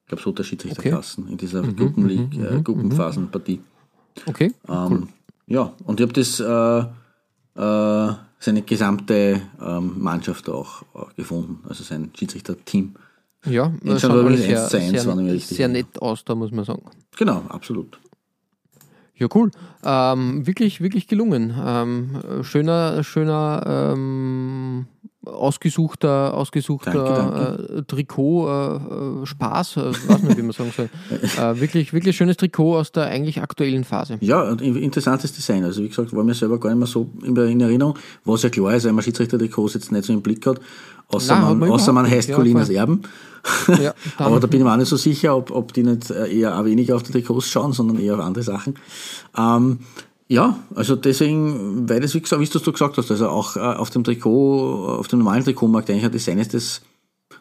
[0.03, 1.31] Ich glaube, so der Schiedsrichterklassen okay.
[1.31, 3.61] in dieser mhm, Gruppenleague, mhm, äh, mhm, Gruppenphasenpartie.
[4.25, 4.51] Okay.
[4.67, 5.07] Ähm, cool.
[5.47, 11.83] Ja, und ich habe das äh, äh, seine gesamte ähm, Mannschaft auch äh, gefunden, also
[11.83, 12.95] sein Schiedsrichterteam.
[13.49, 16.83] Ja, das schaut aber sehr, sehr, sehr, sehr nett aus, da muss man sagen.
[17.17, 17.99] Genau, absolut.
[19.15, 19.49] Ja, cool.
[19.83, 21.53] Ähm, wirklich, wirklich gelungen.
[21.59, 24.85] Ähm, schöner, schöner, ähm,
[25.25, 27.73] ausgesuchter, ausgesuchter danke, danke.
[27.79, 30.89] Äh, Trikot, äh, Spaß, äh, weiß nicht, wie man sagen soll.
[31.11, 34.17] äh, wirklich, wirklich schönes Trikot aus der eigentlich aktuellen Phase.
[34.21, 35.63] Ja, interessantes Design.
[35.63, 38.75] Also wie gesagt, war mir selber gar nicht mehr so in Erinnerung, was ja klar
[38.75, 40.59] ist, weil man Schiedsrichter-Trikots jetzt nicht so im Blick hat,
[41.07, 43.03] außer, Nein, man, außer man heißt ja, Colinas Erben.
[43.81, 46.27] Ja, Aber da bin ich mir auch nicht so sicher, ob, ob die nicht äh,
[46.27, 48.75] eher weniger auf die Trikots schauen, sondern eher auf andere Sachen.
[49.37, 49.79] Ähm,
[50.27, 53.89] ja, also deswegen, weil das, wie, gesagt, wie du gesagt hast, also auch äh, auf
[53.89, 56.81] dem Trikot, auf dem normalen Trikotmarkt eigentlich ein Design ist, das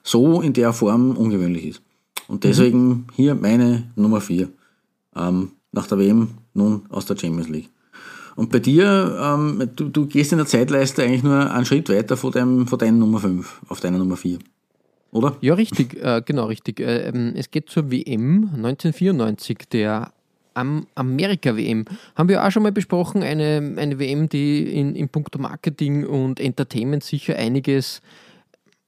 [0.04, 1.82] so in der Form ungewöhnlich ist.
[2.28, 3.04] Und deswegen mhm.
[3.14, 4.48] hier meine Nummer 4.
[5.16, 7.70] Ähm, nach der WM nun aus der Champions League.
[8.36, 12.16] Und bei dir, ähm, du, du gehst in der Zeitleiste eigentlich nur einen Schritt weiter
[12.16, 14.38] von, deinem, von deiner Nummer 5 auf deiner Nummer 4
[15.16, 15.36] oder?
[15.40, 16.80] Ja, richtig, äh, genau, richtig.
[16.80, 20.12] Äh, ähm, es geht zur WM 1994, der
[20.54, 21.84] am Amerika-WM.
[22.14, 26.40] Haben wir auch schon mal besprochen, eine, eine WM, die in, in puncto Marketing und
[26.40, 28.00] Entertainment sicher einiges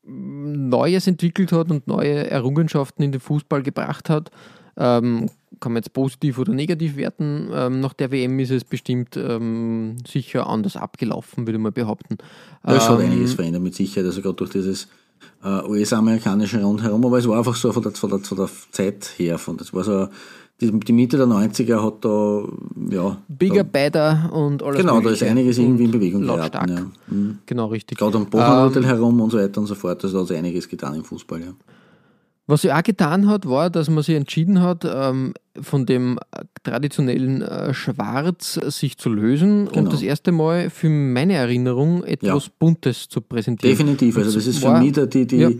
[0.04, 4.30] Neues entwickelt hat und neue Errungenschaften in den Fußball gebracht hat.
[4.78, 5.28] Ähm,
[5.60, 7.50] kann man jetzt positiv oder negativ werten.
[7.52, 12.18] Ähm, nach der WM ist es bestimmt ähm, sicher anders abgelaufen, würde man behaupten.
[12.62, 14.88] es hat ähm, einiges verändert mit Sicherheit, also gerade durch dieses
[15.44, 19.14] äh, US-amerikanischen rundherum, aber es war einfach so von der, von der, von der Zeit
[19.16, 19.38] her.
[19.38, 20.08] Von, das war so,
[20.60, 22.42] die, die Mitte der 90er hat da,
[22.90, 23.16] ja.
[23.28, 26.72] Bigger, da, better und alles Genau, da ist einiges irgendwie in Bewegung geraten.
[26.72, 27.14] Ja.
[27.14, 27.38] Mhm.
[27.46, 27.98] Genau, richtig.
[27.98, 30.94] Gerade am Bodenhotel ähm, herum und so weiter und so fort, da hat einiges getan
[30.94, 31.52] im Fußball, ja.
[32.48, 36.18] Was sie auch getan hat, war, dass man sich entschieden hat, ähm, von dem
[36.62, 39.80] traditionellen äh, Schwarz sich zu lösen genau.
[39.80, 42.52] und das erste Mal für meine Erinnerung etwas ja.
[42.58, 43.76] Buntes zu präsentieren.
[43.76, 45.50] Definitiv, also das ist für mich die, die, ja.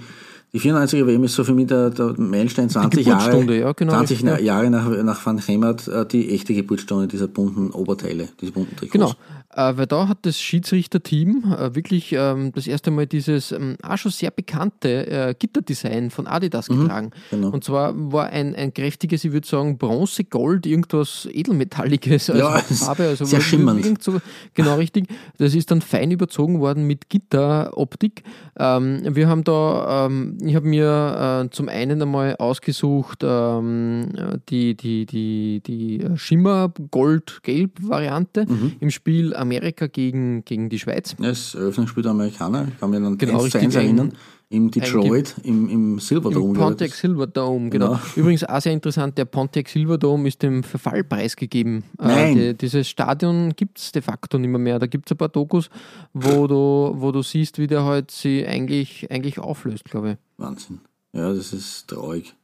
[0.52, 4.22] Die 94er WM ist so für mich der, der Meilenstein 20 Jahre, ja, genau, 20
[4.22, 4.44] richtig, ja.
[4.44, 8.92] Jahre nach, nach Van Hemert äh, die echte Geburtsstunde dieser bunten Oberteile, diese bunten Trikots.
[8.92, 9.14] Genau,
[9.54, 13.98] äh, weil da hat das Schiedsrichterteam äh, wirklich ähm, das erste Mal dieses ähm, auch
[13.98, 17.10] schon sehr bekannte äh, Gitterdesign von Adidas getragen.
[17.30, 17.48] genau.
[17.50, 22.54] Und zwar war ein, ein kräftiges, ich würde sagen, Bronze, Gold, irgendwas Edelmetalliges als Ja,
[22.54, 23.02] Hauptfarbe.
[23.04, 23.84] Also sehr schimmernd.
[23.84, 24.20] irgend so,
[24.54, 25.08] genau richtig.
[25.38, 28.22] Das ist dann fein überzogen worden mit Gitteroptik.
[28.58, 34.08] Ähm, wir haben da, ähm, ich habe mir äh, zum einen einmal ausgesucht ähm,
[34.48, 38.72] die, die, die, die Schimmer-Gold-Gelb-Variante Mhm.
[38.80, 41.16] im Spiel Amerika gegen, gegen die Schweiz.
[41.18, 44.12] Das Eröffnungsspiel der Amerikaner, ich kann mich an Genau, 1 zu richtig, 1 erinnern,
[44.50, 46.46] im Detroit, im, im Silverdome.
[46.46, 46.68] Im glaub.
[46.68, 47.88] Pontiac Silverdome, genau.
[47.88, 48.00] Genau.
[48.16, 51.84] Übrigens auch sehr interessant, der Pontiac Silverdome ist dem Verfall preisgegeben.
[51.98, 52.36] Nein.
[52.36, 54.58] Äh, die, dieses Stadion gibt es de facto nicht mehr.
[54.58, 54.78] mehr.
[54.78, 55.68] Da gibt es ein paar Dokus,
[56.14, 60.16] wo du, wo du siehst, wie der halt sie eigentlich, eigentlich auflöst, glaube ich.
[60.38, 60.80] Wahnsinn.
[61.12, 62.34] Ja, das ist traurig,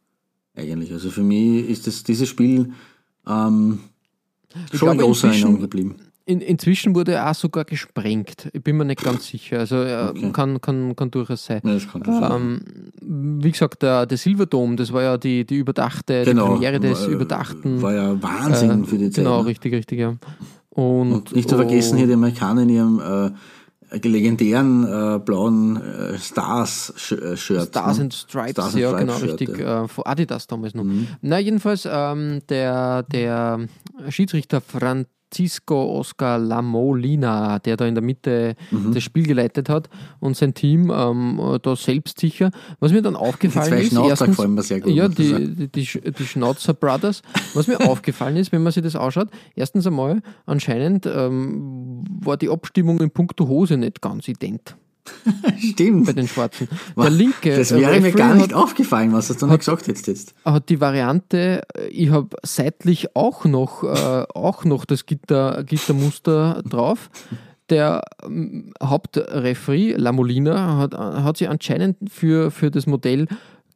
[0.55, 0.93] eigentlich.
[0.93, 2.73] Also für mich ist das, dieses Spiel
[3.27, 3.81] ähm,
[4.73, 5.97] schon in glaube, großer Erinnerung geblieben.
[6.27, 8.49] In, inzwischen wurde er auch sogar gesprengt.
[8.55, 9.59] Ich bin mir nicht ganz sicher.
[9.59, 10.33] Also äh, Okay.
[10.33, 11.61] kann, kann, kann durchaus sein.
[11.65, 12.33] Ja, kann sein.
[13.03, 17.03] Ähm, wie gesagt, der, der Silverdome, das war ja die, die überdachte, die Premiere des
[17.03, 17.83] war, überdachten.
[17.83, 19.25] War ja Wahnsinn äh, für die Zeit.
[19.25, 19.49] Genau, ne?
[19.49, 20.15] richtig, richtig, ja.
[20.71, 23.01] Und, Und nicht zu vergessen hier die Amerikaner in ihrem
[23.93, 27.69] äh, legendären äh, blauen äh, Stars-Shirt.
[27.69, 28.05] Stars ne?
[28.05, 29.59] and Stripes, Stars and ja, Stripes genau, Shirt, richtig.
[29.59, 29.79] ja.
[29.81, 29.85] Mhm.
[29.85, 30.85] Äh, von Adidas damals noch.
[31.21, 33.61] Na, jedenfalls, ähm, der, der
[34.09, 34.61] Schiedsrichter
[35.35, 38.95] Francisco Oscar Lamolina, der da in der Mitte Mhm.
[38.95, 39.89] das Spiel geleitet hat
[40.21, 42.51] und sein Team ähm, da selbstsicher.
[42.79, 44.93] Was mir dann Die aufgefallen zwei ist, Schnauzer erstens, mir sehr gut.
[44.93, 47.23] ja, die, die, die, die Schnauzer Brothers.
[47.55, 52.49] Was mir aufgefallen ist, wenn man sich das anschaut, erstens einmal, anscheinend ähm, war die
[52.49, 54.77] Abstimmung in puncto Hose nicht ganz ident
[55.59, 56.07] Stimmt.
[56.07, 56.69] bei den Schwarzen.
[56.97, 59.87] Der linke das äh, wäre mir Referee gar nicht hat, aufgefallen, was du noch gesagt
[59.87, 60.35] hättest jetzt.
[60.45, 66.63] hat die Variante, äh, ich habe seitlich auch noch, äh, auch noch das Gitter, Gittermuster
[66.69, 67.11] drauf.
[67.71, 73.27] Der ähm, Hauptreferee, Lamolina, hat, hat sich anscheinend für, für das Modell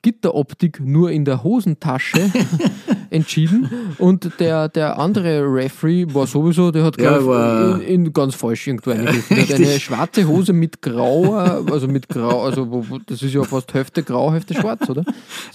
[0.02, 2.18] Gitteroptik nur in der Hosentasche
[3.11, 8.34] entschieden und der, der andere Referee war sowieso, der hat Ja, war- in, in ganz
[8.34, 9.37] falsch irgendwo eingegriffen.
[9.37, 13.72] Der hat eine schwarze Hose mit grauer, also mit grau, also das ist ja fast
[13.74, 15.04] Hälfte grau, Hälfte schwarz, oder?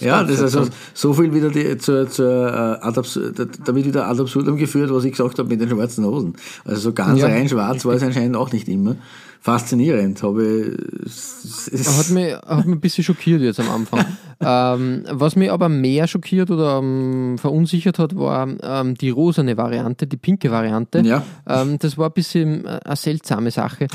[0.00, 3.44] Ja, ganz das ist also so viel wieder die, zur, zur äh, ad abs da
[3.44, 6.34] da wird wieder ad absurdum geführt, was ich gesagt habe mit den schwarzen Hosen.
[6.64, 8.96] Also so ganz Ja, rein schwarz war es anscheinend auch nicht immer.
[9.44, 14.06] Faszinierend, habe Hat mich, hat mich ein bisschen schockiert jetzt am Anfang.
[14.40, 20.06] ähm, was mich aber mehr schockiert oder ähm, verunsichert hat, war ähm, die rosane Variante,
[20.06, 21.00] die pinke Variante.
[21.00, 21.22] Ja.
[21.46, 23.88] Ähm, das war ein bisschen äh, eine seltsame Sache.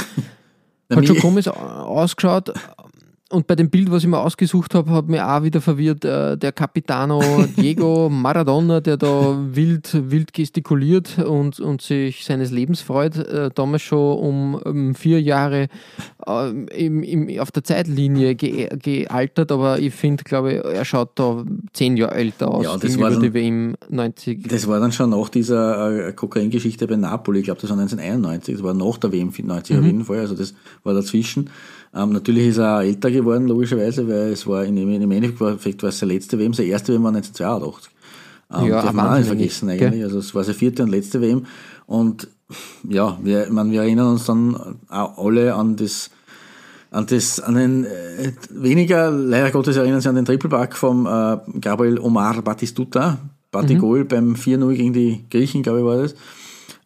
[0.93, 2.53] Hat schon komisch ausgeschaut.
[3.31, 6.35] Und bei dem Bild, was ich mir ausgesucht habe, hat mir auch wieder verwirrt äh,
[6.35, 7.21] der Capitano
[7.57, 13.17] Diego Maradona, der da wild, wild gestikuliert und, und sich seines Lebens freut.
[13.17, 15.67] Äh, damals schon um, um vier Jahre
[16.25, 21.11] äh, im, im, auf der Zeitlinie ge, gealtert, aber ich finde, glaube ich, er schaut
[21.19, 24.47] da zehn Jahre älter aus Ja, das gegenüber war dann- die WM 90.
[24.47, 28.63] Das war dann schon nach dieser Kokaingeschichte bei Napoli, ich glaube, das war 1991, das
[28.63, 29.79] war nach der WM 90 Mhm.
[29.81, 31.51] auf jeden Fall, also das war dazwischen.
[31.95, 35.99] Ähm, natürlich ist er älter geworden, logischerweise, weil es war in, im Endeffekt war es
[35.99, 37.91] seine letzte WM, seine erste WM war 1982.
[38.53, 40.03] Ähm, Ja, darf man auch nicht vergessen eigentlich.
[40.03, 41.45] Also es war seine vierte und letzte WM.
[41.87, 42.27] Und
[42.87, 44.55] ja, wir, ich meine, wir erinnern uns dann
[44.89, 46.11] auch alle an das
[46.91, 51.37] an das, an den äh, weniger, leider Gottes erinnern Sie an den Triple-Back vom äh,
[51.61, 53.19] Gabriel Omar Batistuta,
[53.51, 56.15] Batigol beim 4-0 gegen die Griechen, glaube ich, war das.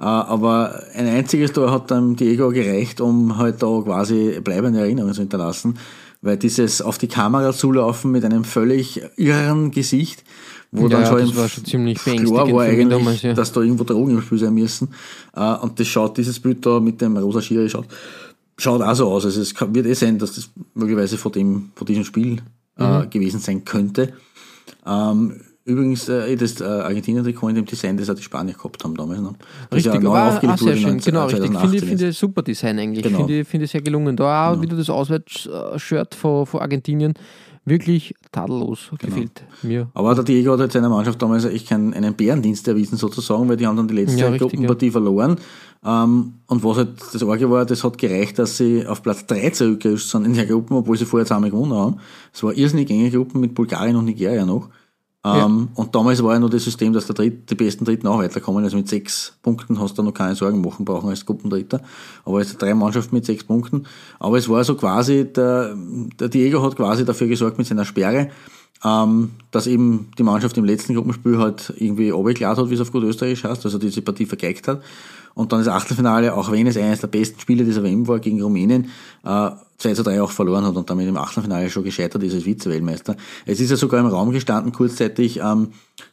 [0.04, 5.14] Äh, aber ein einziges Tor hat dann Diego gereicht, um halt da quasi bleibende Erinnerungen
[5.14, 5.78] zu hinterlassen,
[6.22, 10.26] weil dieses auf die Kamera zulaufen mit einem völlig irren Gesicht,
[10.74, 13.34] wo Ja, dann schon das im war schon ziemlich klar war eigentlich, damals, ja.
[13.34, 14.90] dass da irgendwo Drogen im Spiel sein müssen.
[15.36, 17.88] Äh, und das schaut, dieses Bild da mit dem rosa Schiri schaut,
[18.58, 19.24] schaut auch so aus.
[19.24, 22.42] Also es wird eh sein, dass das möglicherweise vor dem, vor diesem Spiel
[22.78, 23.04] Mhm.
[23.04, 24.14] äh, gewesen sein könnte.
[24.86, 28.96] Ähm, übrigens, äh, das äh, Argentinien-Trikot in dem Design, das auch die Spanier gehabt haben
[28.96, 29.22] damals.
[29.22, 29.34] Ne?
[29.70, 31.52] Das Richtig, ja neu aufgelegt sehr schön, 19- genau, richtig.
[31.52, 31.90] 2018 Finde ich jetzt.
[31.90, 33.04] finde ich super Design eigentlich.
[33.04, 33.18] Genau.
[33.20, 34.16] Finde ich, finde ich sehr gelungen.
[34.16, 37.14] Da auch wieder das Auswärtsshirt von, von Argentinien.
[37.66, 39.16] Wirklich tadellos Genau.
[39.16, 39.88] gefällt mir.
[39.94, 43.56] Aber der Diego hat halt seiner Mannschaft damals echt keinen, einen Bärendienst erwiesen sozusagen, weil
[43.56, 45.38] die haben dann die letzte Ja, richtig, Gruppenpartie verloren.
[45.86, 49.52] Ähm, und was halt das Orge war, das hat gereicht, dass sie auf Platz 3
[49.52, 52.00] zurückgerutscht sind in der Gruppe, obwohl sie vorher zusammen gewonnen haben.
[52.34, 54.68] Es war irrsinnig enge Gruppen mit Bulgarien und Nigeria noch.
[55.26, 58.20] Ähm, Und damals war ja noch das System, dass der Dritt, die besten Dritten auch
[58.20, 58.64] weiterkommen.
[58.64, 61.82] Also mit sechs Punkten hast du noch keine Sorgen machen brauchen als Gruppendritter.
[62.26, 63.86] Aber es sind drei Mannschaften mit sechs Punkten.
[64.20, 65.76] Aber es war so quasi, der,
[66.20, 68.32] der Diego hat quasi dafür gesorgt mit seiner Sperre,
[68.84, 72.92] ähm, dass eben die Mannschaft im letzten Gruppenspiel halt irgendwie abgeklärt hat, wie es auf
[72.92, 74.82] gut Österreich heißt, also diese Partie vergeigt hat.
[75.36, 78.42] Und dann das Achtelfinale, auch wenn es eines der besten Spiele dieser WM war gegen
[78.42, 78.90] Rumänien,
[79.24, 82.46] äh, 2 zu 3 auch verloren hat und damit im Achtelfinale schon gescheitert ist als
[82.46, 83.16] Vize-Weltmeister.
[83.46, 85.70] Es ist ja sogar im Raum gestanden kurzzeitig, ähm,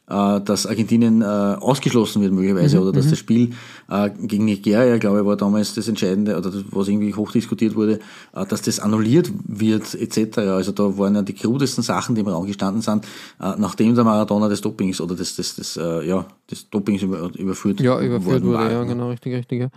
[0.09, 3.51] äh, dass Argentinien äh, ausgeschlossen wird möglicherweise Mhm, oder dass das Spiel
[3.89, 7.99] äh, gegen Nigeria, glaube ich, war damals das Entscheidende oder das, was irgendwie hochdiskutiert wurde,
[8.35, 10.37] äh, dass das annulliert wird etc.
[10.39, 13.05] Also da waren ja die krudesten Sachen, die im Raum gestanden sind,
[13.39, 17.29] äh, nachdem der Maradona des Dopings oder des, des, des, äh, ja, des Dopings über,
[17.37, 18.71] überführt, Ja, überführt wurde, war.
[18.71, 19.61] ja, genau, richtig, richtig.
[19.61, 19.69] Ja.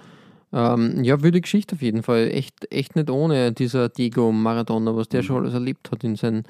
[0.56, 2.30] Ähm, ja, wilde Geschichte auf jeden Fall.
[2.32, 5.26] Echt, echt nicht ohne dieser Diego Maradona, was der Mhm.
[5.26, 6.44] schon alles erlebt hat in, sein,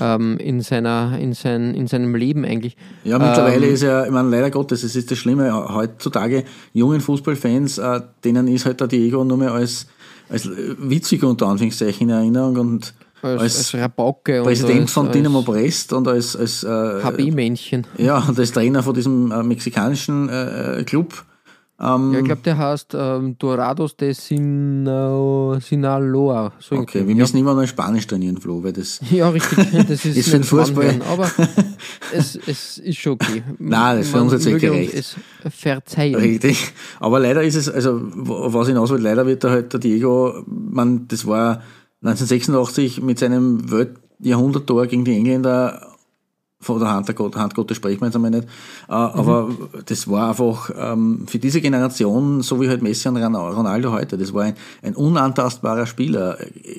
[0.00, 2.76] ähm, in, seiner, in, sein, in seinem Leben eigentlich.
[3.04, 7.00] Ja, mittlerweile Ähm, ist ja, ich meine, leider Gottes, es ist das Schlimme, heutzutage jungen
[7.02, 9.86] Fußballfans, äh, denen ist halt der Diego nur mehr als,
[10.30, 13.82] als witzig unter Anführungszeichen in Erinnerung und als, als, als
[14.24, 17.86] Präsident als, von als Dynamo Brest und als, als äh, HB-Männchen.
[17.98, 21.22] ja, und als Trainer von diesem äh, mexikanischen äh, Club.
[21.82, 26.52] Ähm, Ja, ich glaube, der heißt ähm, Dorados de Sina- Sinaloa.
[26.60, 27.20] So okay, wir ja.
[27.22, 29.00] müssen immer noch Spanisch trainieren, Flo, weil das.
[29.10, 29.58] Ja, richtig.
[29.88, 31.28] Das ist, Ist für den Fußball- werden, aber
[32.14, 33.42] es, es ist schon okay.
[33.58, 35.16] Nein, das ist für Man unsere Zwecke möge uns recht.
[35.44, 36.14] Es verzeihen.
[36.14, 36.72] Richtig.
[37.00, 41.08] Aber leider ist es, also was hinaus will, leider wird da halt der Diego, man,
[41.08, 41.62] das war
[42.04, 45.91] 1986 mit seinem Weltjahrhunderttor gegen die Engländer
[46.62, 48.44] von der Hand, der Gott, Hand Gottes sprechen wir jetzt einmal nicht.
[48.88, 49.50] Äh, Aber
[49.84, 54.16] das war einfach ähm, für diese Generation, so wie halt Messi und Ron- Ronaldo heute,
[54.16, 56.38] das war ein, ein unantastbarer Spieler.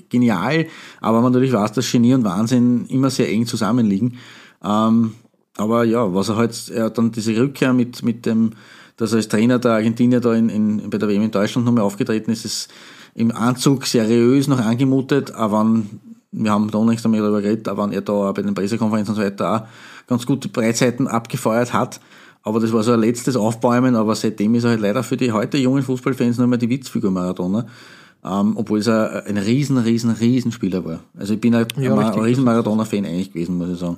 [0.09, 0.65] Genial,
[1.01, 4.17] aber man natürlich weiß, dass Genie und Wahnsinn immer sehr eng zusammenliegen.
[4.63, 5.13] Ähm,
[5.57, 8.53] aber ja, was er halt, er hat dann diese Rückkehr mit, mit dem,
[8.97, 11.83] dass er als Trainer der Argentinier da in, in, bei der WM in Deutschland nochmal
[11.83, 12.71] aufgetreten ist, ist
[13.15, 15.99] im Anzug seriös noch angemutet, aber wenn,
[16.33, 19.13] wir haben da unlängst einmal darüber geredet, aber wenn er da auch bei den Pressekonferenzen
[19.13, 21.99] und so weiter auch ganz gute Breitseiten abgefeuert hat,
[22.43, 25.31] aber das war so ein letztes Aufbäumen, aber seitdem ist er halt leider für die
[25.31, 27.65] heute jungen Fußballfans nur mehr die Witzfigur Maradona.
[28.25, 31.01] Ähm, obwohl es ein, ein riesen, riesen, riesen Spieler war.
[31.17, 33.97] Also ich bin ein, Ja, ein, riesen Maradona-Fan eigentlich gewesen, muss ich sagen.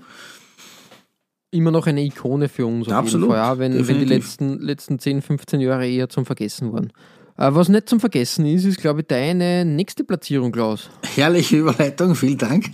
[1.51, 4.97] Immer noch eine Ikone für uns Absolut, jeden Fall, auch wenn, wenn die letzten, letzten
[4.99, 6.91] 10, 15 Jahre eher zum Vergessen waren.
[7.37, 10.89] Äh, was nicht zum Vergessen ist, ist, glaube ich, deine nächste Platzierung, Klaus.
[11.15, 12.65] Herrliche Überleitung, vielen Dank.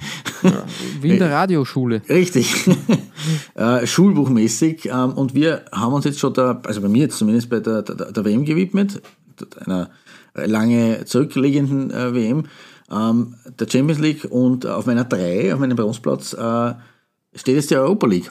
[1.01, 2.01] Wie in der Radioschule.
[2.07, 2.69] Richtig.
[3.55, 4.85] äh, schulbuchmäßig.
[4.85, 7.81] Ähm, und wir haben uns jetzt schon da, also bei mir jetzt zumindest bei der,
[7.81, 9.01] der, der WM gewidmet,
[9.65, 9.89] einer
[10.35, 12.45] lange zurückliegenden äh, WM,
[12.91, 16.73] ähm, der Champions League und auf meiner 3, auf meinem Bronzeplatz, äh,
[17.33, 18.29] steht jetzt die Europa League.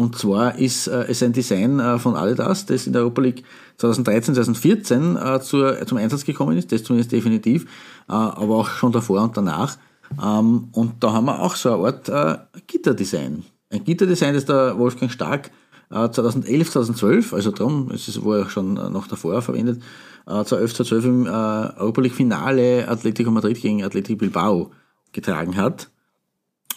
[0.00, 3.44] Und zwar ist äh, es ein Design äh, von Adidas, das in der Europa League
[3.76, 7.66] 2013, 2014 äh, zur, zum Einsatz gekommen ist, das zumindest definitiv,
[8.06, 9.76] aber auch schon davor und danach.
[10.20, 13.44] Ähm, und da haben wir auch so eine Art Gitterdesign.
[13.68, 15.50] Ein Gitterdesign, das der Wolfgang Stark
[15.90, 19.82] äh, 2011, 2012, also darum, es ist, wurde auch schon noch davor verwendet,
[20.26, 24.70] äh, 2011, 2012 im Europa League Finale Atletico Madrid gegen Atletico Bilbao
[25.12, 25.90] getragen hat.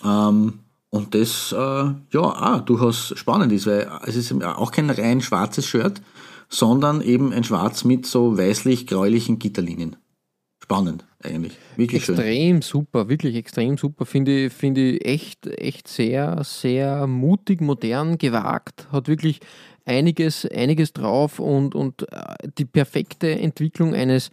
[0.04, 0.60] Ähm,
[0.93, 5.65] und das, äh, ja, auch durchaus spannend ist, weil es ist auch kein rein schwarzes
[5.65, 5.99] Shirt,
[6.49, 9.95] sondern eben ein Schwarz mit so weißlich-gräulichen Gitterlinien.
[10.62, 11.53] Spannend, eigentlich.
[11.77, 12.13] Wirklich schön.
[12.13, 14.06] Extrem super, wirklich extrem super.
[14.06, 18.88] Finde ich, finde ich echt, echt sehr, sehr mutig, modern, gewagt.
[18.91, 19.39] Hat wirklich
[19.86, 24.29] einiges, einiges drauf und, und äh, die perfekte Entwicklung eines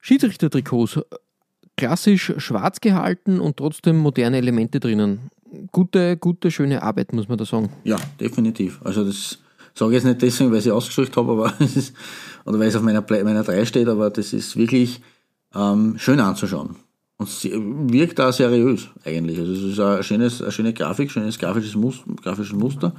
[0.00, 1.00] Schiedsrichtertrikots.
[1.78, 5.30] Klassisch schwarz gehalten und trotzdem moderne Elemente drinnen.
[5.72, 7.70] Gute, gute, schöne Arbeit, muss man da sagen.
[7.84, 8.80] Ja, definitiv.
[8.82, 9.38] Also das
[9.74, 11.96] sage ich jetzt nicht deswegen, weil ich ausgesucht habe, aber es ist,
[12.44, 15.00] oder weil es auf meiner, meiner 3 steht, aber das ist wirklich
[15.54, 16.76] ähm, schön anzuschauen.
[17.18, 17.28] Und
[17.92, 19.38] wirkt da seriös eigentlich.
[19.38, 22.94] Also es ist ein schönes, eine schöne Grafik, schönes grafisches Muster, grafisches Muster,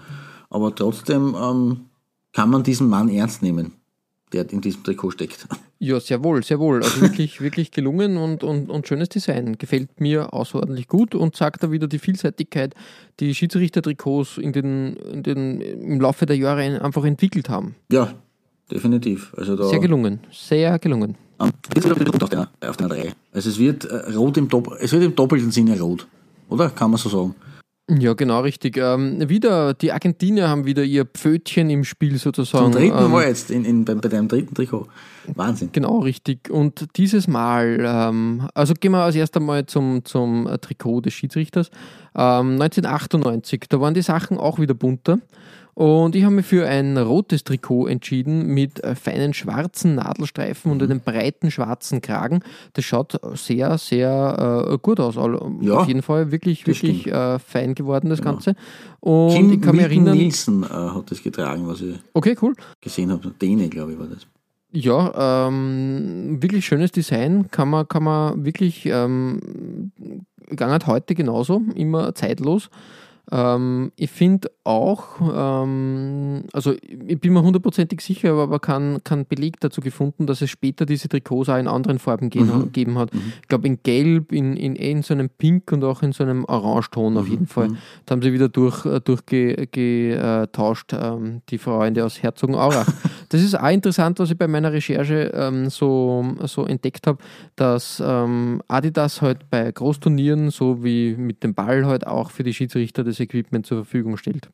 [0.49, 1.81] aber trotzdem ähm,
[2.33, 3.73] kann man diesen Mann ernst nehmen,
[4.33, 5.47] der in diesem Trikot steckt.
[5.79, 6.83] Ja, sehr wohl, sehr wohl.
[6.83, 9.57] Also wirklich, wirklich gelungen und, und, und schönes Design.
[9.57, 12.73] Gefällt mir außerordentlich gut und zeigt da wieder die Vielseitigkeit,
[13.19, 17.75] die Schiedsrichtertrikots in den, in den, im Laufe der Jahre einfach entwickelt haben.
[17.91, 18.13] Ja,
[18.71, 19.33] definitiv.
[19.37, 21.15] Also da, Sehr gelungen, sehr gelungen.
[21.75, 23.13] Jetzt wird wieder rot auf der, auf der 3.
[23.31, 26.07] Also es wird äh, rot im Dopp es wird im doppelten Sinne rot.
[26.49, 26.69] Oder?
[26.69, 27.35] Kann man so sagen.
[27.89, 28.76] Ja, genau, richtig.
[28.76, 32.73] Ähm, wieder, die Argentinier haben wieder ihr Pfötchen im Spiel sozusagen.
[32.73, 34.88] Zum dritten ähm, Mal jetzt in, in, bei, bei deinem dritten Trikot.
[35.36, 35.69] Wahnsinn.
[35.71, 36.50] Genau, richtig.
[36.50, 41.69] Und dieses Mal, ähm, also gehen wir als erstes Mal zum, zum Trikot des Schiedsrichters.
[42.13, 45.19] Ähm, 1998, da waren die Sachen auch wieder bunter.
[45.77, 51.01] Und ich habe mich für ein rotes Trikot entschieden mit feinen schwarzen Nadelstreifen und einem
[51.01, 52.39] breiten schwarzen Kragen.
[52.73, 55.17] Das schaut sehr, sehr äh, gut aus.
[55.61, 57.03] Ja, Auf jeden Fall wirklich, wirklich.
[57.03, 57.35] Genau.
[57.35, 58.55] äh, fein geworden, das Ganze.
[59.01, 60.17] Und Kim ich kann mich erinnern.
[60.17, 62.55] Nielsen äh, hat das getragen, was ich Okay, cool.
[62.81, 63.29] gesehen habe.
[63.39, 64.25] Däne, glaube ich, war das.
[64.71, 69.91] Ja, ähm, wirklich schönes Design, kann man, kann man wirklich, ähm,
[70.55, 72.71] gangert heute genauso, immer zeitlos.
[73.29, 79.59] Ähm, ich finde auch, ähm, also ich bin mir hundertprozentig sicher, aber, aber kein, Beleg
[79.59, 83.11] dazu gefunden, dass es später diese Trikots auch in anderen Farben gehen, gegeben hat.
[83.41, 86.23] Ich glaube in Gelb, in, in, eh in so einem Pink und auch in so
[86.23, 87.69] einem Orangeton auf jeden Fall.
[88.05, 92.87] Da haben sie wieder durch, äh, durchgetauscht, ähm, die Freunde aus Herzogenaurach.
[93.29, 97.19] Das ist auch interessant, was ich bei meiner Recherche ähm, so, so entdeckt habe,
[97.55, 102.53] dass ähm, Adidas halt bei Großturnieren, so wie mit dem Ball, halt auch für die
[102.53, 104.49] Schiedsrichter das Equipment zur Verfügung stellt.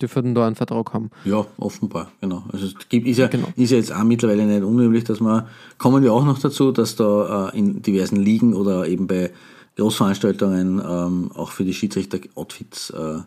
[0.00, 1.10] Dürfen da einen Vertrag haben.
[1.24, 2.44] Ja, offenbar, genau.
[2.52, 3.48] Also es gibt, ist, ja, Genau.
[3.56, 5.46] ist ja jetzt auch mittlerweile nicht unüblich, dass man,
[5.78, 9.30] kommen wir auch noch dazu, dass da äh, in diversen Ligen oder eben bei
[9.76, 13.20] Großveranstaltungen ähm, auch für die Schiedsrichter Outfits äh,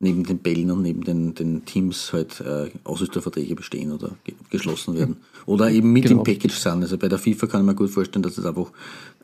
[0.00, 4.94] neben den Bällen und neben den, den Teams halt äh, Ausrüsterverträge bestehen oder ge geschlossen
[4.94, 5.18] werden.
[5.46, 6.18] Oder eben mit Genau.
[6.18, 6.82] im Package sind.
[6.82, 8.72] Also bei der FIFA kann ich mir gut vorstellen, dass das einfach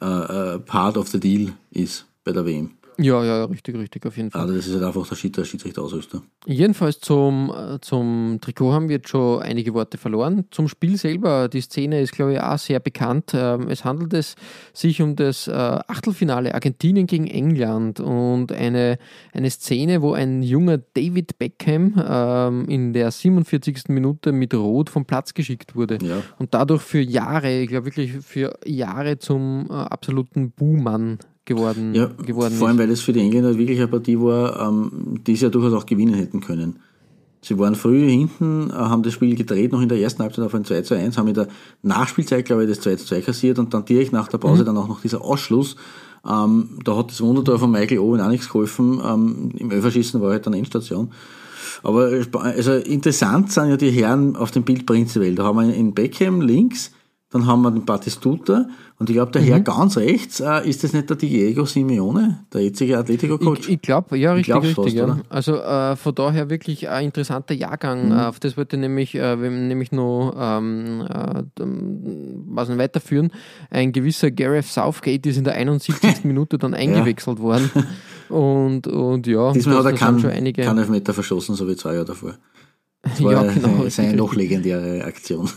[0.03, 2.71] äh, äh, Part of the Deal ist bei der WM.
[2.99, 4.41] Ja, ja, richtig, richtig, auf jeden Fall.
[4.43, 6.23] Also das ist halt einfach der Schied- der Schiedsrichter-Ausrüster.
[6.47, 10.45] Jedenfalls zum, äh, zum Trikot haben wir jetzt schon einige Worte verloren.
[10.51, 13.33] Zum Spiel selber, die Szene ist, glaube ich, auch sehr bekannt.
[13.35, 14.35] Ähm, Es handelt es
[14.73, 18.99] sich um das äh, Achtelfinale Argentinien gegen England und eine,
[19.33, 23.89] eine Szene, wo ein junger David Beckham ähm, in der 47.
[23.89, 26.23] Minute mit Rot vom Platz geschickt wurde Ja.
[26.39, 32.11] und dadurch für Jahre, ich glaube wirklich für Jahre zum äh, absoluten Buhmann geworden, Ja,
[32.25, 32.81] geworden vor allem, ist.
[32.83, 35.87] weil das für die Engländer wirklich eine Partie war, ähm, die sie ja durchaus auch
[35.87, 36.81] gewinnen hätten können.
[37.41, 40.55] Sie waren früh hinten, äh, haben das Spiel gedreht, noch in der ersten Halbzeit auf
[40.55, 41.49] ein 2 zu 1, haben in der
[41.83, 44.77] Nachspielzeit, glaube ich, das 2 zu 2 kassiert und dann direkt nach der Pause dann
[44.77, 45.77] auch noch dieser Ausschluss.
[46.29, 49.01] Ähm, da hat das Wundertor von Michael Owen auch nichts geholfen.
[49.05, 51.13] Ähm, Im Elferschießen war halt dann Endstation.
[51.85, 55.37] Aber äh, also interessant sind ja die Herren auf dem Bild prinzipiell.
[55.37, 56.91] Da haben wir in Beckham links,
[57.31, 58.67] dann haben wir den Batistuta
[58.99, 59.47] und ich glaube, der Mhm.
[59.47, 63.63] Herr ganz rechts, äh, ist das nicht der Diego Simeone, der jetzige Atletico-Coach?
[63.63, 64.75] Ich, ich glaube, ja, richtig, richtig.
[64.77, 65.19] fast, ja.
[65.29, 68.07] Also äh, von daher wirklich ein interessanter Jahrgang.
[68.07, 68.13] Mhm.
[68.13, 73.33] Äh, auf das wollte ich nämlich, äh, nämlich noch ähm, äh, ähm, was nicht weiterführen.
[73.71, 75.99] Ein gewisser Gareth Southgate ist in der 71.
[76.25, 77.71] Minute dann eingewechselt worden.
[78.29, 80.63] Und, und ja, Diesmal hat er keinen einige.
[80.63, 82.35] Elfmeter verschossen, so wie zwei Jahre davor.
[83.03, 83.69] Das war ja, genau.
[83.69, 85.49] eine, richtig, eine noch legendäre Aktion.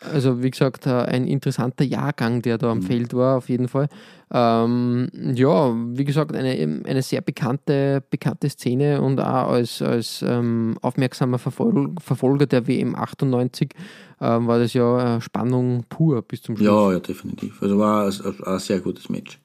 [0.00, 2.58] Also wie gesagt, äh, ein interessanter Jahrgang, der Mhm.
[2.60, 3.88] da am Feld war, auf jeden Fall.
[4.32, 10.76] Ähm, ja, wie gesagt, eine, eine sehr bekannte, bekannte Szene und auch als, als ähm,
[10.82, 13.72] aufmerksamer Verfol Verfolger der WM 98
[14.20, 16.66] ähm, war das ja äh, Spannung pur bis zum Schluss.
[16.66, 17.62] Ja, ja, definitiv.
[17.62, 19.38] Also war ein, ein sehr gutes Match.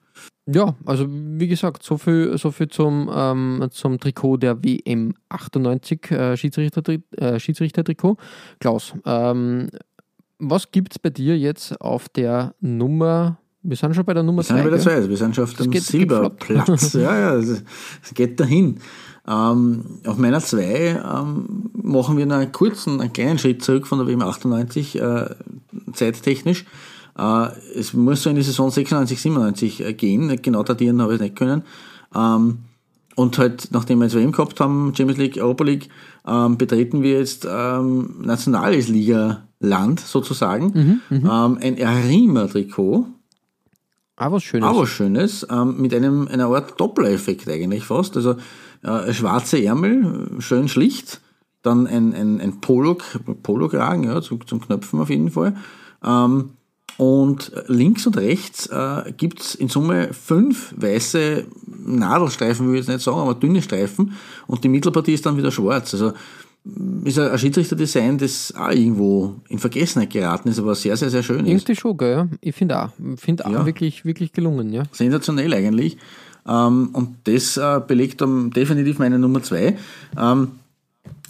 [0.46, 6.10] Ja, also wie gesagt, so viel, so viel zum, ähm, zum Trikot der WM 98
[6.10, 6.82] äh, Schiedsrichter,
[7.16, 8.16] äh, Schiedsrichtertrikot.
[8.58, 9.68] Klaus, ähm,
[10.44, 13.38] was gibt es bei dir jetzt auf der Nummer?
[13.62, 14.62] Wir sind schon bei der Nummer Wir sind 2.
[14.64, 15.82] bei der zwei, also wir sind schon auf dem geht- geht.
[15.84, 16.92] Silberplatz.
[16.94, 17.62] ja, ja, es
[18.14, 18.78] geht dahin.
[19.28, 24.08] Ähm, auf meiner 2 ähm, machen wir einen kurzen, einen kleinen Schritt zurück von der
[24.08, 25.26] WM 98, äh,
[25.92, 26.64] zeittechnisch.
[27.16, 31.20] Äh, es muss so in die Saison 96, 97 äh, gehen, genau datieren habe ich
[31.20, 31.62] es nicht können.
[32.16, 32.58] Ähm,
[33.14, 35.88] und halt, nachdem wir jetzt WM gehabt haben, Champions League, Europa League,
[36.26, 38.88] ähm, betreten wir jetzt ähm, nationales
[39.62, 41.00] Liga-Land sozusagen.
[41.10, 43.06] Mhm, ähm, ein Arima-Trikot,
[44.16, 44.68] Ah, was Schönes.
[44.68, 48.16] aber schönes, ähm, mit einem, einer Art Doppler-Effekt eigentlich fast.
[48.16, 48.36] Also
[48.82, 51.20] äh, schwarze Ärmel, schön schlicht,
[51.62, 52.98] dann ein, ein, ein Polo,
[53.42, 55.56] Polokragen, ja, zum, zum Knöpfen auf jeden Fall.
[56.04, 56.50] Ähm,
[56.98, 61.46] und links und rechts äh, gibt's in Summe fünf weiße
[61.86, 64.12] Nadelstreifen, würde ich jetzt nicht sagen, aber dünne Streifen.
[64.46, 65.94] Und die Mittelpartie ist dann wieder schwarz.
[65.94, 66.12] Also
[67.04, 71.40] ist ein Schiedsrichterdesign, das auch irgendwo in Vergessenheit geraten ist, aber sehr, sehr, sehr schön
[71.40, 71.48] ist.
[71.48, 72.28] Irgendwie schon, gell?
[72.40, 72.90] Ich finde auch.
[73.16, 73.66] Finde auch Ja.
[73.66, 74.84] wirklich, wirklich gelungen, ja.
[74.92, 75.96] sensationell eigentlich.
[76.46, 79.76] Ähm, und das äh, belegt um, definitiv meine Nummer zwei.
[80.16, 80.48] Ähm,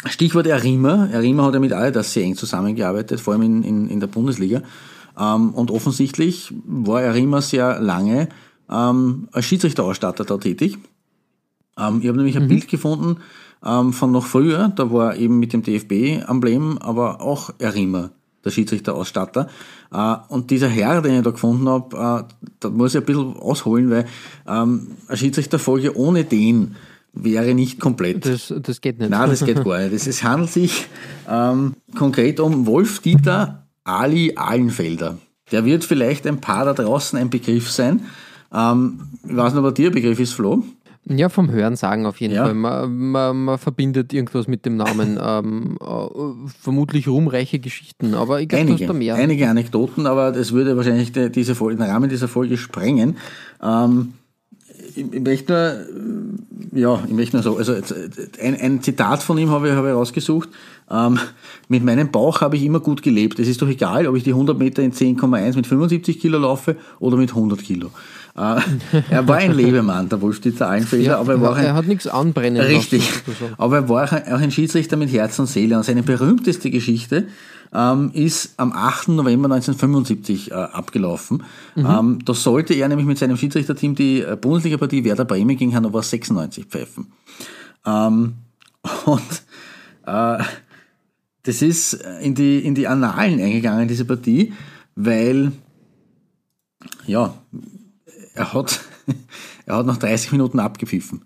[0.04, 1.08] Stichwort Arima.
[1.12, 4.62] Arima hat ja mit Adidas sehr eng zusammengearbeitet, vor allem in, in, in der Bundesliga.
[5.18, 8.28] Ähm, und offensichtlich war Arima sehr lange
[8.68, 10.78] als Schiedsrichterausstatter da tätig.
[11.76, 13.18] Ich habe nämlich ein Bild gefunden
[13.64, 18.10] ähm, von noch früher, da war eben mit dem DFB-Emblem, aber auch Erima,
[18.44, 19.48] der Schiedsrichterausstatter.
[19.92, 23.36] Äh, und dieser Herr, den ich da gefunden habe, äh, da muss ich ein bisschen
[23.36, 24.06] ausholen, weil
[24.48, 26.76] ähm, eine Schiedsrichterfolge ohne den
[27.12, 28.24] wäre nicht komplett.
[28.24, 29.10] Das, das geht nicht.
[29.10, 29.92] Nein, das geht gar nicht.
[29.92, 30.86] Es, es handelt sich
[31.28, 35.18] ähm, konkret um Wolf-Dieter Ali Ahlenfelder.
[35.50, 38.06] Der wird vielleicht ein paar da draußen ein Begriff sein.
[38.52, 40.64] Ähm, ich weiß nicht, ob dir ein Begriff ist, Flo.
[41.04, 42.44] Ja, vom Hören sagen auf jeden Ja.
[42.44, 42.54] Fall.
[42.54, 45.18] Man, man, man verbindet irgendwas mit dem Namen.
[45.22, 49.16] ähm, äh, vermutlich ruhmreiche Geschichten, aber ich glaube, da mehr.
[49.16, 53.16] einige Anekdoten, aber das würde wahrscheinlich die, diese Folge, den Rahmen dieser Folge sprengen.
[53.62, 54.14] Ähm,
[54.96, 55.86] ich, ich möchte
[56.70, 57.74] nur, ja, ich möchte nur so, also
[58.40, 60.48] ein, ein Zitat von ihm habe ich, habe ich rausgesucht.
[60.90, 61.18] Ähm,
[61.68, 63.38] mit meinem Bauch habe ich immer gut gelebt.
[63.38, 66.76] Es ist doch egal, ob ich die 100 Meter in 10,1 mit 75 Kilo laufe
[66.98, 67.90] oder mit 100 Kilo.
[68.36, 68.60] Äh,
[69.10, 72.06] er war ein Lebemann, der Wolfstitzer Allenfelder, Ja, aber er war ein, er hat nichts
[72.06, 73.10] anbrennen Richtig.
[73.26, 73.54] lassen.
[73.58, 75.76] Aber er war auch ein Schiedsrichter mit Herz und Seele.
[75.76, 77.26] Und seine berühmteste Geschichte
[77.72, 79.08] ähm, ist am 8.
[79.08, 81.42] November 1975 äh, abgelaufen.
[81.76, 86.02] Ähm, da sollte er nämlich mit seinem Schiedsrichterteam die äh, Bundesliga-Partie Werder Bremen gegen Hannover
[86.02, 87.12] 96 pfeifen.
[87.86, 88.34] Ähm,
[89.06, 89.42] und
[90.06, 90.42] äh,
[91.44, 94.52] das ist in die, in die Annalen eingegangen, diese Partie,
[94.94, 95.52] weil
[97.06, 97.34] ja,
[98.34, 98.80] er hat,
[99.66, 101.24] er hat nach 30 Minuten abgepfiffen.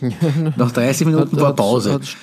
[0.56, 1.94] nach 30 Minuten war Pause.
[1.94, 2.16] Hat,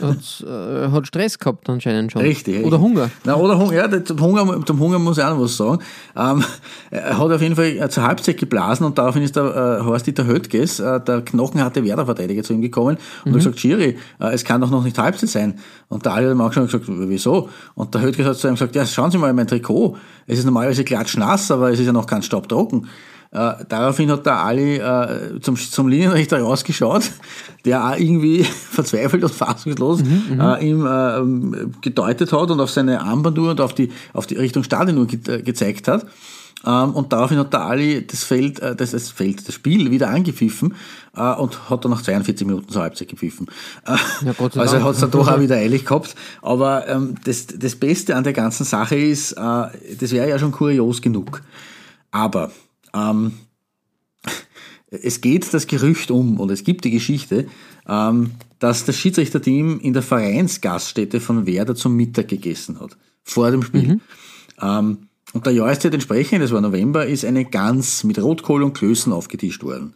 [0.00, 2.22] hat, äh, hat Stress gehabt anscheinend schon.
[2.22, 2.64] Richtig.
[2.64, 2.80] Oder richtig.
[2.80, 3.10] Hunger.
[3.24, 5.82] Na, oder Hunger, ja, zum Hunger, zum Hunger muss ich auch noch was sagen.
[6.16, 6.44] Ähm,
[6.90, 10.80] er hat auf jeden Fall zur Halbzeit geblasen und daraufhin ist der äh, Horst-Dieter Höttges,
[10.80, 14.70] äh, der knochenharte Werder-Verteidiger, zu ihm gekommen und hat gesagt, Schiri, äh, es kann doch
[14.70, 15.58] noch nicht Halbzeit sein.
[15.88, 17.48] Und der Ali hat ihm auch schon gesagt, wieso?
[17.74, 19.96] Und der Höttges hat zu ihm gesagt, ja, schauen Sie mal mein Trikot.
[20.26, 22.86] Es ist normalerweise klatschnass, aber es ist ja noch ganz staubtrocken.
[23.30, 27.10] Äh, daraufhin hat der Ali äh, zum, zum Linienrichter rausgeschaut,
[27.66, 33.50] der auch irgendwie verzweifelt und fassungslos äh, ihm äh, gedeutet hat und auf seine Armbanduhr
[33.50, 36.06] und auf die, auf die Richtung Stadionuhr ge äh, gezeigt hat.
[36.66, 40.08] Ähm, und daraufhin hat der Ali das Feld, äh, das, das Feld, das Spiel wieder
[40.08, 40.74] angepfiffen
[41.14, 43.46] äh, und hat dann nach 42 Minuten zur Halbzeit gepfiffen.
[43.86, 43.98] Ja,
[44.56, 46.14] also er hat es dann doch auch wieder eilig gehabt.
[46.40, 51.02] Aber ähm, das, das Beste an der ganzen Sache ist, das wäre ja schon kurios
[51.02, 51.42] genug.
[52.10, 52.50] Aber
[52.94, 53.32] ähm,
[54.90, 57.46] es geht das Gerücht um und es gibt die Geschichte,
[57.86, 62.96] ähm, dass das Schiedsrichterteam in der Vereinsgaststätte von Werder zum Mittag gegessen hat.
[63.22, 64.00] Vor dem Spiel.
[64.60, 69.12] Ähm, und der Jahreszeit entsprechend, das war November, ist eine Gans mit Rotkohl und Klößen
[69.12, 69.92] aufgetischt worden.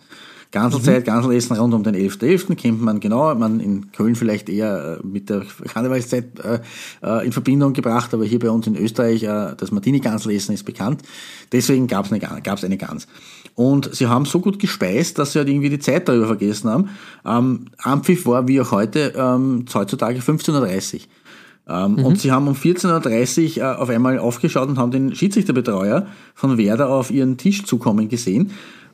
[0.53, 2.55] Ganzelzeit, Ganselessen rund um den 11.11.
[2.57, 5.43] kennt man genau, man in Köln vielleicht eher äh, mit der
[5.73, 6.61] Karnevalszeit äh,
[7.03, 11.03] äh, in Verbindung gebracht, aber hier bei uns in Österreich äh, das Martini-Ganselessen ist bekannt.
[11.51, 13.09] Deswegen gab es eine, Gans- gab's eine Gans.
[13.55, 16.91] Und sie haben so gut gespeist, dass sie halt irgendwie die Zeit darüber vergessen haben.
[17.25, 21.01] Ähm, Ampfiff war wie auch heute ähm, heutzutage 15.30 Uhr.
[21.69, 26.07] Ähm, Und sie haben um 14.30 Uhr äh, auf einmal aufgeschaut und haben den Schiedsrichterbetreuer
[26.35, 28.51] von Werder auf ihren Tisch zukommen gesehen.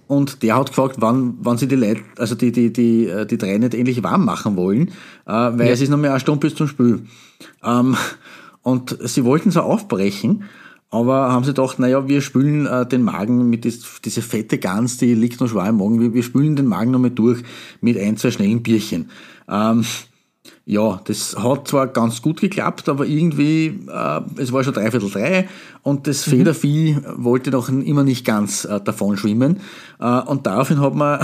[0.09, 3.37] Und der hat gefragt, wann, wann sie die Leute, also die, die, die, äh, die
[3.37, 4.89] drei nicht endlich warm machen wollen,
[5.27, 7.03] äh, weil es ist noch mehr eine Stunde bis zum Spiel.
[7.63, 7.95] Ähm,
[8.63, 10.45] und sie wollten so aufbrechen,
[10.91, 14.97] aber haben sie gedacht, naja, wir spülen äh, den Magen mit dies, diese fette Gans,
[14.97, 17.43] die liegt noch schwer im Magen, wir, wir spülen den Magen nochmal durch
[17.83, 19.11] mit ein, zwei schnellen Bierchen.
[19.47, 19.85] Ähm,
[20.67, 25.49] ja, das hat zwar ganz gut geklappt, aber irgendwie, äh, es war schon dreiviertel drei
[25.83, 29.61] und das Federvieh wollte noch immer nicht ganz äh, davon schwimmen.
[29.99, 31.21] Äh, und daraufhin hat man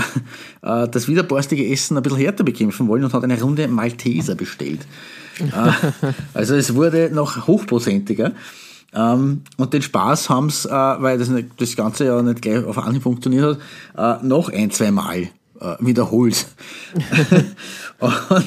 [0.63, 4.79] äh, das widerborstige Essen ein bisschen härter bekämpfen wollen und hat eine Runde Malteser bestellt.
[5.39, 5.71] äh,
[6.33, 8.31] also es wurde noch hochprozentiger.
[8.95, 12.77] Ähm, und den Spaß haben's, äh, weil das, nicht, das Ganze ja nicht gleich auf
[12.79, 13.59] Anhieb funktioniert
[13.95, 15.29] hat, äh, noch ein, zwei Mal
[15.65, 16.47] äh, wiederholt.
[17.99, 18.45] und,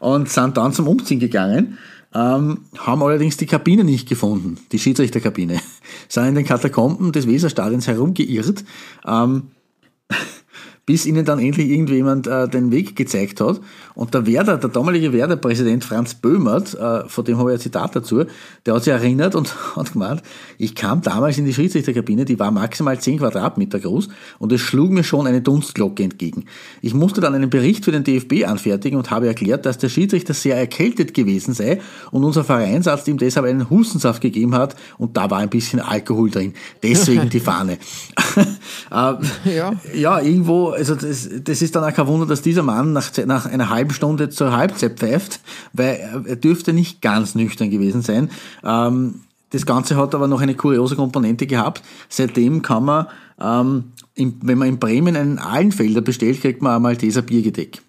[0.00, 1.78] und sind dann zum Umziehen gegangen,
[2.14, 5.60] ähm, haben allerdings die Kabine nicht gefunden, die Schiedsrichterkabine.
[6.08, 8.64] Sind in den Katakomben des Weserstadions herumgeirrt,
[9.06, 9.50] ähm,
[10.90, 13.60] bis ihnen dann endlich irgendjemand äh, den Weg gezeigt hat.
[13.94, 17.94] Und der Werder, der damalige Werder-Präsident Franz Böhmert, äh, von dem habe ich ein Zitat
[17.94, 18.24] dazu,
[18.66, 20.20] der hat sich erinnert und hat gemeint,
[20.58, 24.08] ich kam damals in die Schiedsrichterkabine, die war maximal 10 Quadratmeter groß
[24.40, 26.46] und es schlug mir schon eine Dunstglocke entgegen.
[26.82, 30.34] Ich musste dann einen Bericht für den DFB anfertigen und habe erklärt, dass der Schiedsrichter
[30.34, 31.80] sehr erkältet gewesen sei
[32.10, 36.30] und unser Vereinsarzt ihm deshalb einen Hustensaft gegeben hat und da war ein bisschen Alkohol
[36.30, 36.54] drin.
[36.82, 37.78] Deswegen die Fahne.
[38.90, 39.14] Äh,
[39.54, 39.72] Ja.
[39.94, 43.46] ja, irgendwo, also das, das ist dann auch kein Wunder, dass dieser Mann nach, nach
[43.46, 45.40] einer halben Stunde zur Halbzeit pfeift,
[45.72, 48.30] weil er- er dürfte nicht ganz nüchtern gewesen sein.
[48.64, 49.20] Ähm,
[49.50, 51.82] das Ganze hat aber noch eine kuriose Komponente gehabt.
[52.08, 53.06] Seitdem kann man,
[53.40, 57.82] ähm, in, wenn man in Bremen einen Ahlenfelder bestellt, kriegt man einmal dieser Biergedeck.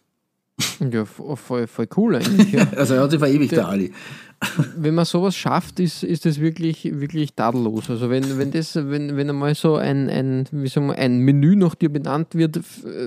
[0.92, 2.52] Ja, voll, voll cool eigentlich.
[2.52, 2.68] Ja.
[2.76, 3.92] also er hat sich verewigt, der Ali.
[4.76, 7.92] Wenn man sowas schafft, ist, ist das wirklich, wirklich tadellos.
[7.92, 11.56] Also wenn, wenn das, wenn, wenn einmal so ein, ein, wie sagen wir, ein Menü
[11.56, 12.60] nach dir benannt wird,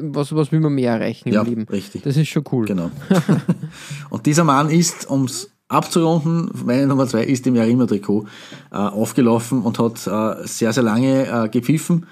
[0.03, 1.65] was, was will man mehr erreichen im Ja, Leben?
[1.65, 2.03] richtig.
[2.03, 2.67] Das ist schon cool.
[2.67, 2.93] Genau.
[4.11, 8.27] und dieser Mann ist, ums abzurunden, meine Nummer zwei ist im Jarima-Trikot
[8.71, 12.07] äh, aufgelaufen und hat äh, sehr, sehr lange äh, gepfiffen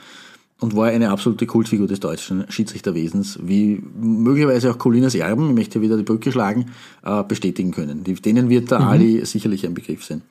[0.62, 5.80] und war eine absolute Kultfigur des deutschen Schiedsrichterwesens, wie möglicherweise auch Colinas Erben, ich möchte
[5.80, 6.66] wieder die Brücke schlagen,
[7.04, 8.04] äh, bestätigen können.
[8.04, 10.22] Die, denen wird der Ali sicherlich ein Begriff sein.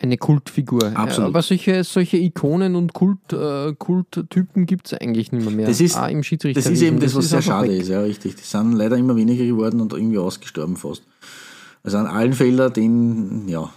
[0.00, 0.92] Eine Kultfigur.
[0.96, 1.30] Absolut.
[1.30, 5.66] Aber solche, solche Ikonen und Kult, äh, Kulttypen gibt es eigentlich nicht mehr.
[5.66, 7.80] Das ist, im das ist eben das, was sehr schade weg.
[7.80, 8.34] ist, ja, richtig.
[8.34, 11.04] Die sind leider immer weniger geworden und irgendwie ausgestorben fast.
[11.84, 13.70] Also an allen Felder, den, ja,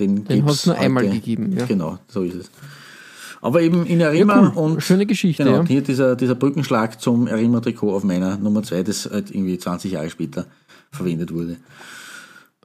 [0.00, 1.14] den, Den gibt's hat's nur einmal heute.
[1.14, 1.66] gegeben, ja.
[1.66, 2.50] Genau, so ist es.
[3.42, 4.62] Aber eben in Arima Ja, cool.
[4.74, 5.64] und Schöne Geschichte, Genau, ja.
[5.66, 10.10] hier dieser, dieser Brückenschlag zum Arima-Trikot auf meiner Nummer 2, das halt irgendwie 20 Jahre
[10.10, 10.46] später
[10.90, 11.56] verwendet wurde.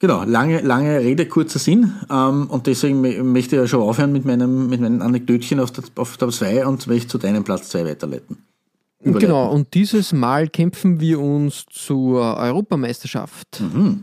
[0.02, 1.94] Genau, lange, lange Rede, kurzer Sinn.
[2.12, 5.72] Ähm, und deswegen mö- möchte ich ja schon aufhören mit meinem, mit meinen Anekdötchen auf
[5.72, 8.38] der, auf der 2 und möchte zu deinem Platz 2 weiterleiten.
[9.00, 9.28] Überleiten.
[9.30, 13.62] Genau, und dieses Mal kämpfen wir uns zur Europameisterschaft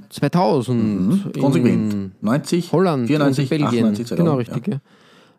[0.08, 2.22] 2000 in Konsequent.
[2.22, 3.84] 90, Holland 94, und in Belgien.
[3.86, 4.66] 98, 2000, genau, richtig.
[4.68, 4.80] Ja.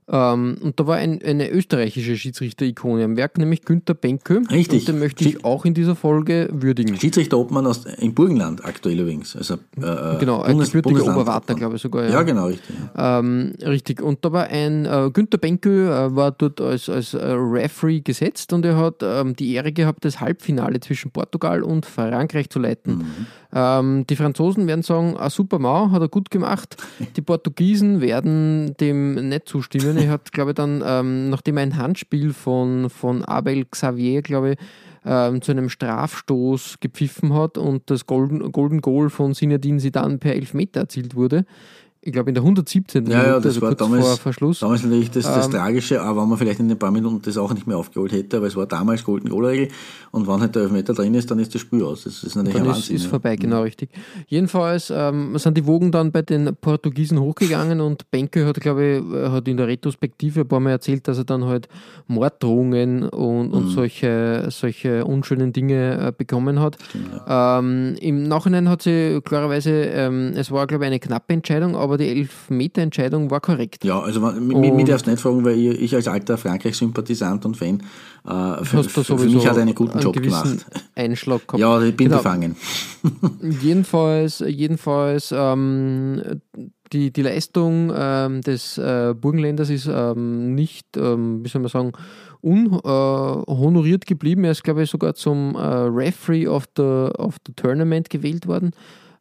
[0.07, 4.41] Ähm, und da war ein, eine österreichische Schiedsrichter-Ikone am Werk, nämlich Günther Benke.
[4.51, 4.81] Richtig.
[4.81, 6.97] Und den möchte ich auch in dieser Folge würdigen.
[6.99, 9.35] Schiedsrichter Obmann aus, im Burgenland aktuell übrigens.
[9.35, 12.09] Also, äh, Genau, ein Bundes- gebürtiger Oberwarter, glaube ich sogar.
[12.09, 12.75] Ja, genau, richtig.
[12.97, 14.01] Ähm, richtig.
[14.01, 18.51] Und da war ein äh, Günther Benke, äh, war dort als, als äh, Referee gesetzt
[18.53, 23.05] und er hat ähm, die Ehre gehabt, das Halbfinale zwischen Portugal und Frankreich zu leiten.
[23.53, 26.75] Ähm, die Franzosen werden sagen, ah, super Mau, hat er gut gemacht.
[27.15, 29.97] Die Portugiesen werden dem nicht zustimmen.
[29.97, 34.57] Er hat, glaube ich, dann, ähm, nachdem ein Handspiel von, von Abel Xavier, glaube ich,
[35.05, 40.33] ähm, zu einem Strafstoß gepfiffen hat und das Golden, Golden Goal von Sinadin Sidan per
[40.33, 41.45] Elfmeter erzielt wurde.
[42.05, 43.05] Ich glaube in der 117.
[43.05, 44.59] Ja, ja, Minute, das also war damals, Verschluss.
[44.59, 47.37] damals natürlich das, das Ähm, Tragische, aber wenn man vielleicht in den paar Minuten das
[47.37, 49.69] auch nicht mehr aufgeholt hätte, weil es war damals Golden Goal Regel
[50.11, 52.03] und wenn halt der Elfmeter drin ist, dann ist das Spiel aus.
[52.03, 52.95] Das ist natürlich dann ein ist, Wahnsinn.
[52.97, 53.09] ist ja.
[53.09, 53.89] vorbei, genau richtig.
[54.27, 59.13] Jedenfalls ähm, sind die Wogen dann bei den Portugiesen hochgegangen und Benke hat, glaube ich,
[59.15, 61.69] äh, hat in der Retrospektive ein paar Mal erzählt, dass er dann halt
[62.07, 63.53] Morddrohungen und, Mhm.
[63.53, 66.77] und solche, solche unschönen Dinge äh, bekommen hat.
[67.27, 71.92] ähm, Im Nachhinein hat sie klarerweise, ähm, es war, glaube ich, eine knappe Entscheidung, aber
[71.97, 73.83] die Elfmeter-Entscheidung war korrekt.
[73.83, 77.81] Ja, also mich Und- darfst du nicht fragen, weil ich, als alter Frankreich-Sympathisant und Fan
[78.25, 80.65] äh, für, für, mich hat er einen guten einen Job gemacht.
[80.95, 81.59] Einschlag gehabt.
[81.59, 82.17] Ja, ich bin Genau.
[82.17, 82.55] befangen.
[83.61, 86.21] Jedenfalls, jedenfalls ähm,
[86.93, 91.91] die, die Leistung ähm, des äh, Burgenländers ist ähm, nicht, ähm, wie soll man sagen,
[92.41, 94.43] unhonoriert geblieben.
[94.43, 96.83] Er ist, glaube ich, sogar zum äh, Referee of the,
[97.17, 98.71] of the Tournament gewählt worden.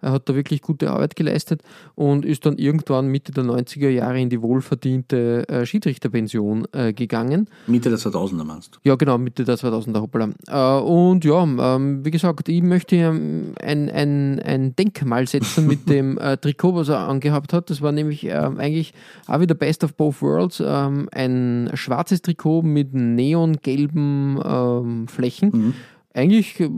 [0.03, 1.62] Er hat da wirklich gute Arbeit geleistet
[1.94, 7.48] und ist dann irgendwann Mitte der 90er Jahre in die wohlverdiente äh, Schiedsrichterpension äh, gegangen.
[7.68, 8.80] Mitte der 2000er meinst du?
[8.82, 10.30] Ja, genau, Mitte der 2000er, hoppala.
[10.48, 15.88] Äh, und ja, ähm, wie gesagt, ich möchte ähm, ein, ein, ein Denkmal setzen mit
[15.88, 17.70] dem äh, Trikot, was er angehabt hat.
[17.70, 18.94] Das war nämlich ähm, eigentlich
[19.28, 20.61] auch wieder Best of Both Worlds.
[20.64, 25.74] Ähm, ein schwarzes Trikot mit neongelben ähm, Flächen.
[26.12, 26.68] Eigentlich äh,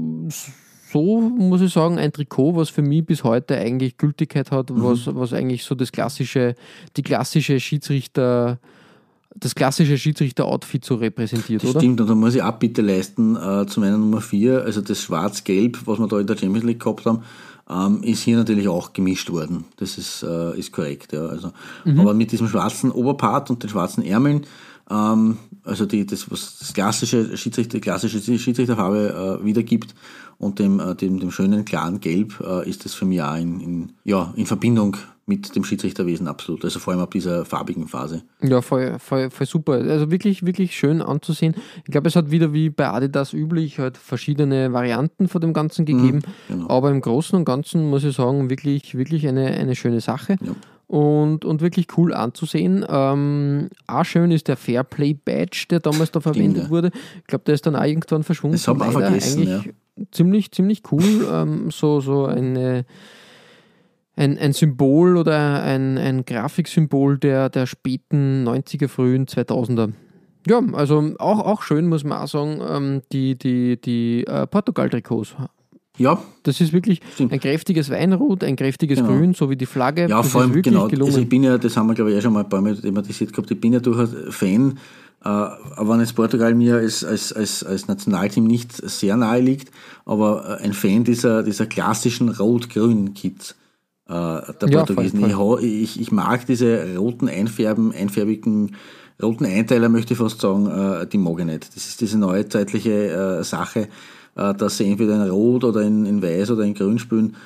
[0.95, 5.12] so, muss ich sagen, ein Trikot, was für mich bis heute eigentlich Gültigkeit hat, was,
[5.12, 6.55] was eigentlich so das klassische,
[6.97, 8.61] die klassische Schiedsrichter
[9.36, 11.80] das klassische Schiedsrichter-Outfit so repräsentiert, Das oder?
[11.80, 15.78] stimmt, und da muss ich Abbitte leisten äh, zu meiner Nummer 4, also das Schwarz-Gelb,
[15.86, 17.24] was wir da in der Champions League gehabt haben,
[17.68, 19.64] ähm, ist hier natürlich auch gemischt worden.
[19.78, 21.26] Das ist, äh, ist korrekt, ja.
[21.26, 21.51] Also,
[21.84, 24.47] Aber mit diesem schwarzen Oberpart und den schwarzen Ärmeln,
[24.88, 29.95] ähm, also die, das, was das klassische Schiedsrichter, klassische Schiedsrichterfarbe äh, wiedergibt
[30.45, 33.61] und dem, äh, dem, dem schönen, klaren Gelb, äh, ist das für mich auch in,
[33.61, 36.64] in, ja, in Verbindung mit dem Schiedsrichterwesen absolut.
[36.64, 38.24] Also vor allem ab dieser farbigen Phase.
[38.42, 39.72] Ja, voll, voll, voll super.
[39.72, 41.55] Also wirklich, wirklich schön anzusehen.
[41.78, 45.86] Ich glaube, es hat wieder wie bei Adidas üblich halt verschiedene Varianten von dem Ganzen
[45.86, 46.20] gegeben.
[46.49, 46.68] genau.
[46.68, 50.36] Aber im Großen und Ganzen muss ich sagen, wirklich, wirklich eine, eine schöne Sache.
[50.86, 52.84] Und, und wirklich cool anzusehen.
[52.86, 56.70] Ähm, auch schön ist der Fairplay Badge, der damals da verwendet ja.
[56.70, 56.90] wurde.
[57.20, 58.57] Ich glaube, der ist dann auch irgendwann verschwunden.
[58.57, 59.74] Das auch Leider vergessen, Eigentlich
[60.11, 61.28] ziemlich, ziemlich cool.
[61.30, 62.84] ähm, so, so eine
[64.16, 69.92] ein, ein Symbol oder ein, ein Grafiksymbol der, der späten 90er, frühen 2000er.
[70.47, 75.34] Ja, also auch, auch schön, muss man auch sagen, ähm, die, die, die äh, Portugal-Trikots
[75.97, 77.32] Ja, Das ist wirklich Stimmt.
[77.32, 79.11] ein kräftiges Weinrot, ein kräftiges Genau.
[79.11, 80.03] Grün, so wie die Flagge.
[80.03, 80.86] Ja, das vor allem, genau.
[80.86, 81.11] gelungen.
[81.11, 82.76] Also ich bin ja, das haben wir glaube ich auch schon mal ein paar Mal
[82.76, 84.78] thematisiert gehabt, ich bin ja durchaus Fan,
[85.25, 89.70] wenn jetzt Portugal mir als, als, als, als Nationalteam nicht sehr nahe liegt,
[90.05, 93.55] aber äh, ein Fan dieser, dieser klassischen Rot-Grün-Kits
[94.09, 95.20] äh, der Ja, Portugiesen.
[95.20, 98.77] voll, Ich, ha- ich, ich mag diese roten Einfärben, einfärbigen
[99.22, 101.75] roten Einteiler, möchte ich fast sagen, äh, die mag ich nicht.
[101.75, 103.89] Das ist diese neuzeitliche äh, Sache,
[104.37, 107.37] äh, dass sie entweder in Rot oder in, in Weiß oder in Grün spielen.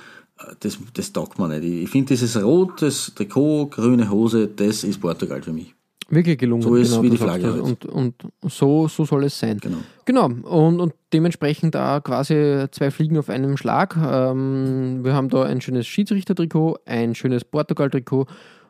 [0.41, 1.65] Äh, Das, das taugt mir nicht.
[1.65, 5.75] Ich ich finde dieses Rot, das Trikot, grüne Hose, das ist Portugal für mich.
[6.11, 6.63] Wirklich gelungen.
[6.63, 7.61] So ist wie du die Flagge halt.
[7.61, 9.59] Und, und so, so soll es sein.
[9.59, 9.77] Genau.
[10.07, 10.27] Genau.
[10.27, 13.95] Und, und dementsprechend da quasi zwei Fliegen auf einem Schlag.
[13.97, 18.27] Ähm, wir haben da ein schönes Schiedsrichtertrikot, ein schönes Portugal-Trikot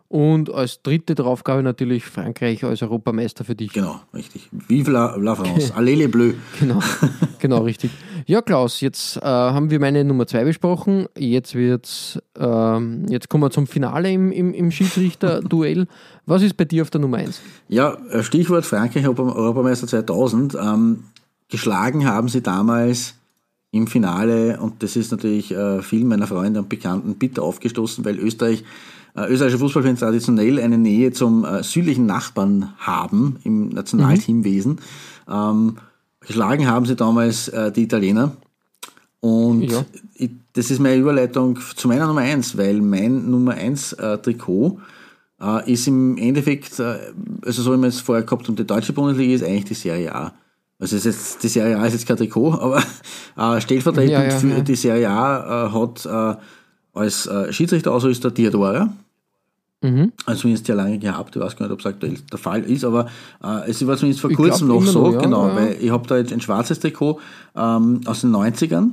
[0.09, 3.73] und als dritte Draufgabe natürlich Frankreich als Europameister für dich.
[3.73, 4.49] Genau, richtig.
[4.51, 5.75] Vive la, la France.
[5.75, 6.35] Allez les Bleus.
[6.59, 6.81] Genau,
[7.39, 7.91] genau richtig.
[8.27, 11.07] Ja, Klaus, jetzt äh, haben wir meine Nummer zwei besprochen.
[11.17, 15.87] Jetzt wird's, ähm, jetzt kommen wir zum Finale im, im, im Schiedsrichter-Duell.
[16.27, 17.41] Was ist bei dir auf der Nummer eins?
[17.69, 20.55] Ja, äh, Stichwort Frankreich Europa- Europameister 2000.
[20.55, 21.05] Ähm,
[21.49, 23.15] geschlagen haben sie damals
[23.71, 28.19] im Finale, und das ist natürlich äh, vielen meiner Freunde und Bekannten bitter aufgestoßen, weil
[28.19, 28.65] Österreich,
[29.17, 34.81] österreichische Fußballfans traditionell eine Nähe zum äh, südlichen Nachbarn haben im Nationalteamwesen.
[35.29, 35.77] Ähm,
[36.21, 38.33] geschlagen haben sie damals äh, die Italiener.
[39.21, 39.85] Und Ja.
[40.15, 44.79] ich, das ist meine Überleitung zu meiner Nummer eins, weil mein Nummer eins äh, Trikot
[45.41, 46.99] äh, ist im Endeffekt, äh,
[47.45, 50.15] also so wie wir es vorher gehabt haben, die deutsche Bundesliga ist eigentlich die Serie
[50.15, 50.33] A.
[50.81, 52.79] Also ist jetzt, die Serie A ist jetzt kein Trikot, aber
[53.37, 56.41] äh, stellvertretend Ja, ja, für die Serie A äh, hat äh,
[56.99, 58.93] als äh, Schiedsrichter also ist der Diadora.
[59.81, 60.13] Mhm.
[60.27, 62.85] Also zumindest sehr lange gehabt, ich weiß gar nicht, ob es aktuell der Fall ist,
[62.85, 63.07] aber
[63.43, 65.55] äh, es war zumindest vor Ich kurzem glaub noch so, noch, ja, genau, ja.
[65.55, 67.21] weil ich habe da jetzt ein schwarzes Trikot
[67.55, 68.91] ähm, aus den 90ern,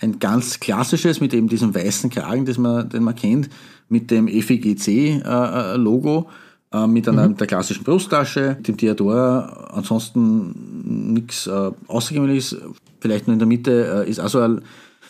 [0.00, 3.48] ein ganz klassisches mit eben diesem weißen Kragen, das man, den man kennt,
[3.88, 6.28] mit dem FEGC-Logo,
[6.72, 12.58] äh, mit einer der klassischen Brusttasche, dem Diadora, ansonsten nichts äh, Außergewöhnliches,
[13.00, 14.60] vielleicht nur in der Mitte äh, ist auch so ein,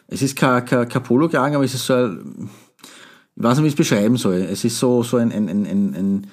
[0.09, 2.51] es ist kein, kein, kein Polo-Kragen, aber es ist so ein,
[3.37, 4.37] ich weiß nicht, wie ich es beschreiben soll.
[4.51, 6.27] Es ist so, so ein, ein, ein, ein, ein,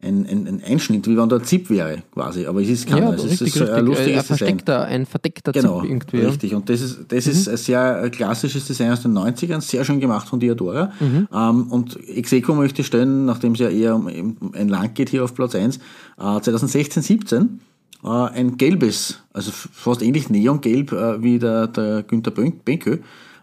[0.00, 2.46] ein, ein, ein Einschnitt, wie wenn da ein Zip wäre, quasi.
[2.46, 3.10] Aber es ist keiner.
[3.10, 3.68] Ja, es richtig, ist so richtig.
[3.70, 4.24] ein Ein lustiges Design.
[4.38, 6.16] versteckter, ein verdeckter Genau, Zip irgendwie.
[6.18, 6.26] Mhm.
[6.26, 6.54] richtig.
[6.54, 10.00] Und das ist, das ist ein sehr äh, klassisches Design aus den 90ern, sehr schön
[10.00, 10.92] gemacht von Diadora.
[11.00, 11.28] Mhm.
[11.32, 15.24] Ähm, und Execo möchte stellen, nachdem es ja eher um um ein Land geht hier
[15.24, 15.80] auf Platz 1, äh,
[16.18, 17.60] 2016, 17,
[18.04, 22.98] äh, ein gelbes, also fast ähnlich neongelb äh, wie der, der Günther Benkö,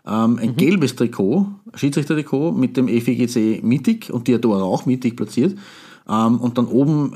[0.08, 0.40] ähm, Mhm.
[0.40, 5.58] ein gelbes Trikot, Schiedsrichter-Trikot mit dem FEGC mittig und Diadora auch mittig platziert.
[6.08, 7.16] Ähm, und dann oben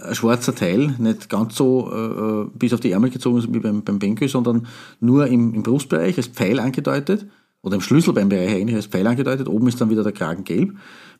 [0.00, 3.98] ein schwarzer Teil, nicht ganz so äh, bis auf die Ärmel gezogen wie beim, beim
[3.98, 4.66] Benkö, sondern
[5.00, 7.26] nur im, im Brustbereich als Pfeil angedeutet
[7.62, 9.48] oder im Schlüsselbeinbereich eigentlich als Pfeil angedeutet.
[9.48, 10.72] Oben ist dann wieder der Kragen gelb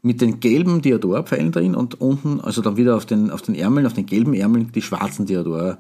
[0.02, 3.86] mit den gelben Diadora-Pfeilen drin und unten, also dann wieder auf den, auf den Ärmeln,
[3.86, 5.78] auf den gelben Ärmeln, die schwarzen Diadora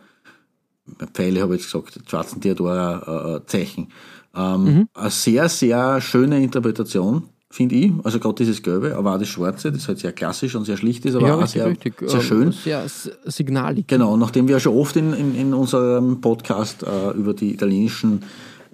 [1.12, 3.88] Pfeile habe ich jetzt gesagt, die schwarzen Diadora-Zeichen.
[4.34, 7.92] Ähm, Eine sehr, sehr schöne Interpretation, finde ich.
[8.04, 11.04] Also gerade dieses Gelbe, aber auch das Schwarze, das halt sehr klassisch und sehr schlicht
[11.04, 11.94] ist, aber Ja, auch sehr, richtig.
[12.06, 12.52] sehr Ähm, schön.
[12.52, 12.84] Sehr
[13.24, 13.86] signalig.
[13.88, 18.22] Genau, nachdem wir ja schon oft in, in, in unserem Podcast äh, über die italienischen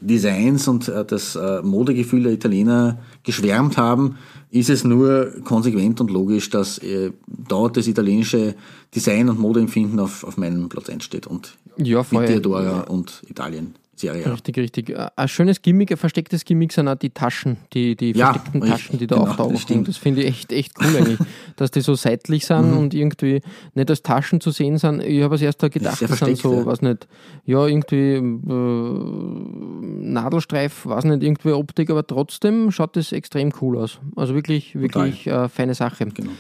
[0.00, 4.16] Designs und äh, das äh, Modegefühl der Italiener geschwärmt haben,
[4.50, 8.54] ist es nur konsequent und logisch, dass äh, dort das italienische
[8.94, 12.26] Design und Modeempfinden auf, auf meinem Platz 1 steht und Ja, mit voll.
[12.26, 14.32] Diadora und Italien Serie.
[14.32, 14.90] Richtig, richtig.
[14.90, 18.62] Äh, Ein schönes Gimmick, ein verstecktes Gimmick sind auch die Taschen, die, die Ja, versteckten
[18.62, 19.58] richtig, Taschen, die da genau, das auftauchen.
[19.58, 19.88] stimmt.
[19.88, 21.18] Das, finde ich echt, echt cool eigentlich,
[21.56, 22.78] dass die so seitlich sind Mhm.
[22.78, 23.40] und irgendwie
[23.74, 25.02] nicht als Taschen zu sehen sind.
[25.02, 26.66] Ich habe als erster gedacht, das sind so, ja.
[26.66, 27.06] weiß nicht,
[27.44, 28.20] ja, irgendwie äh,
[30.12, 33.98] Nadelstreif, weiß nicht, irgendwie Optik, aber trotzdem schaut das extrem cool aus.
[34.16, 36.06] Also wirklich, wirklich äh, feine Sache.
[36.06, 36.30] Genau.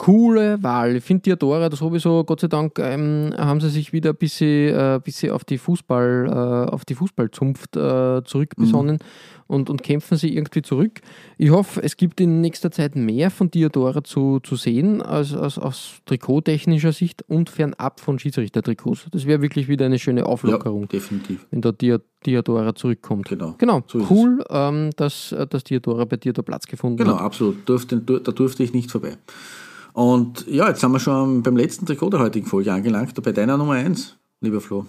[0.00, 0.96] Coole Wahl.
[0.96, 4.74] Ich finde Diadora das sowieso, Gott sei Dank, ähm, haben sie sich wieder ein bisschen,
[4.74, 8.96] äh, bisschen auf die Fußball, äh, auf die Fußballzunft äh, zurückbesonnen
[9.46, 11.02] und, und kämpfen sie irgendwie zurück.
[11.36, 15.58] Ich hoffe, es gibt in nächster Zeit mehr von Diadora zu, zu sehen, als, als
[15.58, 19.06] aus trikottechnischer Sicht und fernab von Schiedsrichtertrikots.
[19.12, 21.46] Das wäre wirklich wieder eine schöne Ja, Auflockerung, definitiv.
[21.50, 23.28] wenn da Dia, Diadora zurückkommt.
[23.28, 23.54] Genau.
[23.58, 27.20] Genau, So cool, ähm, dass, äh, dass Diadora bei dir da Platz gefunden Genau, hat.
[27.20, 27.68] absolut.
[27.68, 29.18] Durfte, du- da durfte ich nicht vorbei.
[29.92, 33.56] Und ja, jetzt sind wir schon beim letzten Trikot der heutigen Folge angelangt, bei deiner
[33.56, 34.86] Nummer 1, lieber Flo.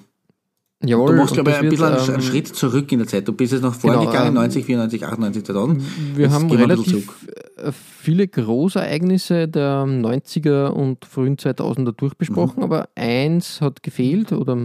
[0.83, 3.27] Jawohl, Du machst, glaube ich, ein bisschen einen, ähm, Schritt zurück in der Zeit.
[3.27, 5.83] Du bist jetzt noch vorgegangen, Genau, ähm, 90, 94, 98, 2000.
[6.15, 7.27] Wir Jetzt haben relativ
[7.57, 12.63] äh, viele Großereignisse der 90er und frühen 2000er durchbesprochen, Mhm.
[12.63, 14.57] aber eins hat gefehlt oder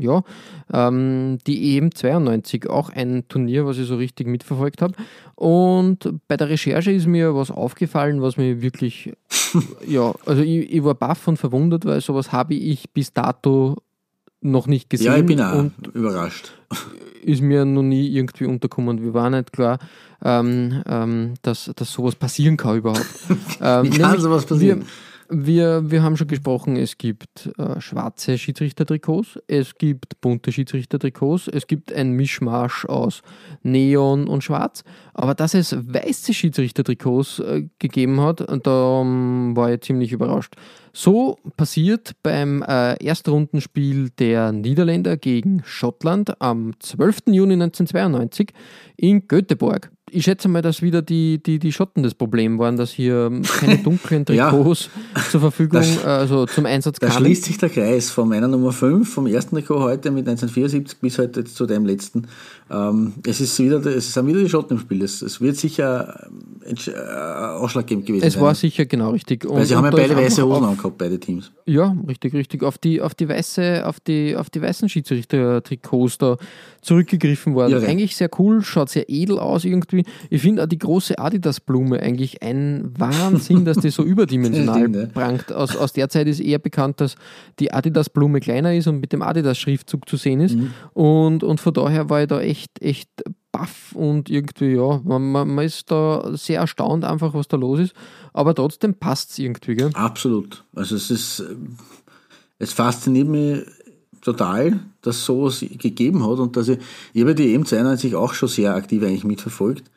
[0.00, 0.22] ja,
[0.72, 4.94] ähm, die EM 92, auch ein Turnier, was ich so richtig mitverfolgt habe.
[5.34, 9.12] Und bei der Recherche ist mir was aufgefallen, was mir wirklich,
[9.86, 13.76] ja, also ich, ich war baff und verwundert, weil sowas habe ich bis dato
[14.40, 15.06] noch nicht gesehen.
[15.06, 16.52] Ja, ich bin auch und überrascht.
[17.22, 19.02] ist mir noch nie irgendwie untergekommen.
[19.02, 19.78] Wir waren nicht klar,
[20.24, 23.06] ähm, ähm, dass, dass sowas passieren kann überhaupt.
[23.60, 24.80] ähm, Wie kann nämlich sowas passieren?
[24.80, 24.86] Wir,
[25.30, 31.66] wir, wir haben schon gesprochen, es gibt äh, schwarze Schiedsrichtertrikots, es gibt bunte Schiedsrichtertrikots, es
[31.66, 33.22] gibt ein Mischmasch aus
[33.62, 34.84] Neon und Schwarz.
[35.14, 40.54] Aber dass es weiße Schiedsrichtertrikots äh, gegeben hat, da ähm, war ich ziemlich überrascht.
[40.92, 47.18] So passiert beim äh, Erstrundenspiel der Niederländer gegen Schottland am 12.
[47.26, 48.52] Juni 1992
[48.96, 49.90] in Göteborg.
[50.10, 53.30] Ich schätze mal, dass wieder die, die, die Schotten das Problem waren, dass hier
[53.60, 54.50] keine dunklen Ja.
[54.50, 54.90] Trikots
[55.30, 57.24] zur Verfügung, Das- also zum Einsatz Da kamen.
[57.24, 61.18] schließt sich der Kreis von meiner Nummer 5, vom ersten Trikot heute mit 1974 bis
[61.18, 62.26] heute zu dem letzten.
[62.70, 65.02] Ähm, es ist wieder, es sind wieder die Schotten im Spiel.
[65.02, 66.28] Es, es wird sicher
[66.68, 68.42] entsch- äh, ausschlaggebend gewesen Es sein.
[68.42, 69.44] war sicher genau richtig.
[69.46, 71.50] Und, Weil sie haben ja beide weiße Hosen auf- angehabt, beide Teams.
[71.64, 72.62] Ja, richtig, richtig.
[72.62, 76.36] Auf die, auf die weiße, auf die, auf die weißen Schiedsrichter-Trikots da
[76.82, 77.72] zurückgegriffen worden.
[77.72, 77.86] Irre.
[77.86, 80.04] Eigentlich sehr cool, schaut sehr edel aus irgendwie.
[80.30, 85.06] Ich finde auch die große Adidas-Blume eigentlich ein Wahnsinn, dass die so überdimensional ja.
[85.06, 85.52] prangt.
[85.52, 87.16] Aus, aus der Zeit ist eher bekannt, dass
[87.58, 90.54] die Adidas-Blume kleiner ist und mit dem Adidas-Schriftzug zu sehen ist.
[90.56, 90.70] Mhm.
[90.94, 93.10] Und, und von daher war ich da echt, echt
[93.52, 97.94] baff und irgendwie, ja, man, man, ist da sehr erstaunt einfach, was da los ist.
[98.32, 99.90] Aber trotzdem passt es irgendwie, gell?
[99.94, 100.64] Absolut.
[100.74, 101.76] Also es ist, ähm,
[102.58, 103.64] es fasziniert mich
[104.20, 106.78] total, dass sowas gegeben hat und dass ich,
[107.12, 109.90] ich habe die EM92 auch schon sehr aktiv eigentlich mitverfolgt.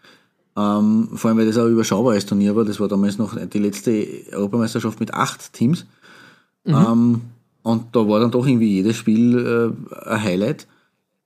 [0.55, 2.65] Ähm, vor allem, weil das auch ein überschaubares Turnier war.
[2.65, 5.85] Das war damals noch die letzte Europameisterschaft mit acht Teams.
[6.65, 7.21] Ähm,
[7.63, 10.67] und da war dann doch irgendwie jedes Spiel äh, ein Highlight.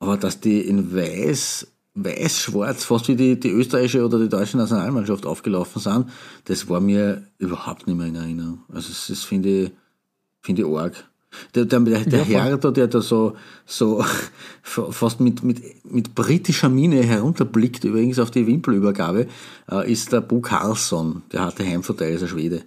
[0.05, 5.25] Aber dass die in weiß, weiß-schwarz, fast wie die, die österreichische oder die deutsche Nationalmannschaft
[5.25, 6.09] aufgelaufen sind,
[6.43, 8.59] das war mir überhaupt nicht mehr in Erinnerung.
[8.71, 9.71] Also das, das finde ich,
[10.41, 10.93] finde ich arg.
[11.55, 13.35] Der, der, der, der Ja, da, der da so,
[13.65, 14.05] so
[14.61, 19.25] fast mit, mit, mit britischer Miene herunterblickt, übrigens auf die Wimpelübergabe,
[19.71, 22.61] äh, ist der Bo Carlson, der harte Heimvorteil, ist ein Schwede.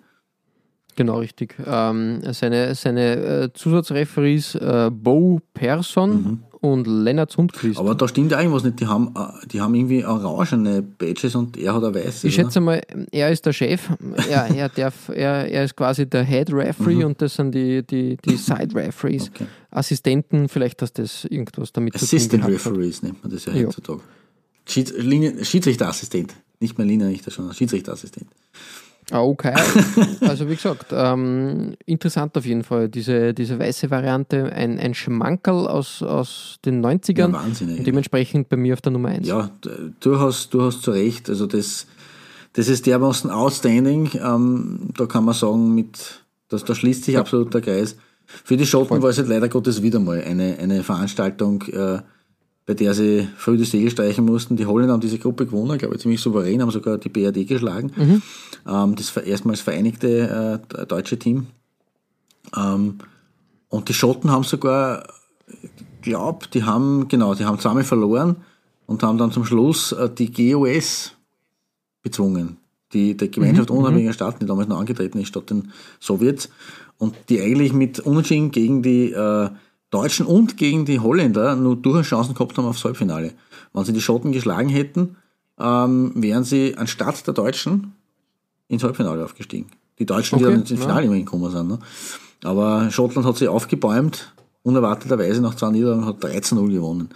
[0.96, 1.54] Genau, richtig.
[1.64, 7.74] Ähm, seine seine äh, Zusatzreferees äh, Bo Persson und Lennart Sundqvist.
[7.74, 7.80] Mhm.
[7.86, 8.80] Aber da stimmt ja irgendwas nicht.
[8.80, 12.26] Die haben, äh, die haben irgendwie orangene Badges und er hat eine weiße.
[12.28, 12.80] ich schätze mal,
[13.12, 13.88] er ist der Chef.
[14.28, 18.16] Er, er, darf, er, er ist quasi der Head Referee und das sind die, die,
[18.16, 19.30] die Side Referees.
[19.30, 19.34] Mhm.
[19.34, 19.46] Okay.
[19.70, 22.72] Assistenten, vielleicht, dass das irgendwas damit Assistant gehabt hat.
[22.72, 23.66] Referees nennt man das ja, Ja.
[23.66, 24.00] heutzutage.
[24.66, 24.92] Schieds
[25.48, 26.34] Schiedsrichterassistent.
[26.60, 28.26] Nicht mehr Linienrichter, sondern Schiedsrichterassistent.
[29.10, 29.54] Ah, okay.
[30.20, 35.66] Also wie gesagt, ähm, interessant auf jeden Fall, diese, diese weiße Variante, ein, ein Schmankerl
[35.66, 37.84] aus, aus den 90ern Ja, Wahnsinn und eigentlich.
[37.84, 39.26] dementsprechend bei mir auf der Nummer 1.
[39.26, 39.50] Ja,
[40.00, 41.30] du hast, du hast zu Recht.
[41.30, 41.86] Also das,
[42.52, 44.10] das ist dermaßen outstanding.
[44.22, 47.96] Ähm, da kann man sagen, mit, das, da schließt sich absolut der Kreis.
[48.26, 52.00] Für die Schotten war es halt leider Gottes wieder mal eine, eine Veranstaltung, äh,
[52.68, 54.56] bei der sie früh die Segel streichen mussten.
[54.56, 57.90] Die Holländer haben diese Gruppe gewonnen, glaube ich, ziemlich souverän, haben sogar die BRD geschlagen.
[58.68, 61.46] Ähm, das erstmals vereinigte äh, deutsche Team.
[62.54, 62.98] Ähm,
[63.70, 65.08] und die Schotten haben sogar,
[66.02, 68.36] glaubt, die haben, genau, die haben zweimal verloren
[68.84, 71.12] und haben dann zum Schluss äh, die GOS
[72.02, 72.58] bezwungen.
[72.92, 76.50] Die, die Gemeinschaft unabhängiger Staaten, die damals noch angetreten ist, statt den Sowjets.
[76.98, 79.48] Und die eigentlich mit Unentschieden gegen die äh,
[79.90, 83.32] Deutschen und gegen die Holländer nur durchaus Chancen gehabt haben aufs Halbfinale.
[83.72, 85.16] Wenn sie die Schotten geschlagen hätten,
[85.58, 87.94] ähm, wären sie anstatt der Deutschen
[88.68, 89.66] ins Halbfinale aufgestiegen.
[89.98, 90.80] Die Deutschen, die Okay, dann ins.
[90.80, 91.68] Finale immerhin gekommen sind.
[91.68, 91.78] Ne?
[92.44, 94.32] Aber Schottland hat sich aufgebäumt,
[94.62, 97.08] unerwarteterweise nach zwei Niederlagen, hat 13-0 gewonnen.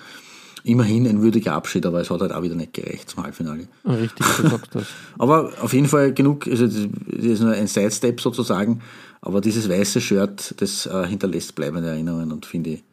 [0.64, 3.66] Immerhin ein würdiger Abschied, aber es hat halt auch wieder nicht gereicht zum Halbfinale.
[3.84, 4.86] Richtig, du sagst das.
[5.18, 8.80] Aber auf jeden Fall genug, also das ist nur ein Sidestep sozusagen,
[9.22, 12.84] aber dieses weiße Shirt, das äh, hinterlässt bleibende Erinnerungen und finde ich,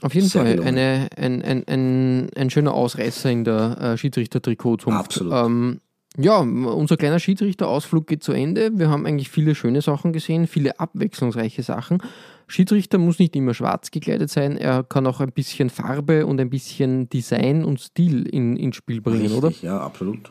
[0.00, 0.68] Auf jeden Fall gelungen.
[0.68, 4.98] eine, ein, ein, ein, ein schöner Ausreißer in der äh, Schiedsrichter-Trikotzunft.
[4.98, 5.32] Absolut.
[5.32, 5.80] Ähm,
[6.18, 8.70] ja, unser kleiner Schiedsrichterausflug geht zu Ende.
[8.74, 12.02] Wir haben eigentlich viele schöne Sachen gesehen, viele abwechslungsreiche Sachen.
[12.46, 16.50] Schiedsrichter muss nicht immer schwarz gekleidet sein, er kann auch ein bisschen Farbe und ein
[16.50, 19.52] bisschen Design und Stil in, ins Spiel bringen, richtig, oder?
[19.62, 20.30] ja, absolut.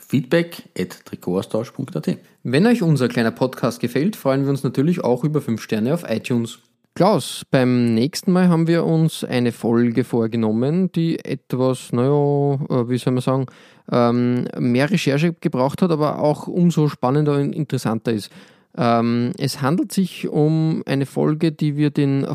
[0.11, 2.17] Feedback at trikotaustausch.at.
[2.43, 6.03] Wenn euch unser kleiner Podcast gefällt, freuen wir uns natürlich auch über 5 Sterne auf
[6.05, 6.59] iTunes.
[6.95, 12.97] Klaus, beim nächsten Mal haben wir uns eine Folge vorgenommen, die etwas, naja, äh, wie
[12.97, 13.45] soll man sagen,
[13.89, 18.33] ähm, mehr Recherche gebraucht hat, aber auch umso spannender und interessanter ist.
[18.77, 22.25] Ähm, es handelt sich um eine Folge, die wir den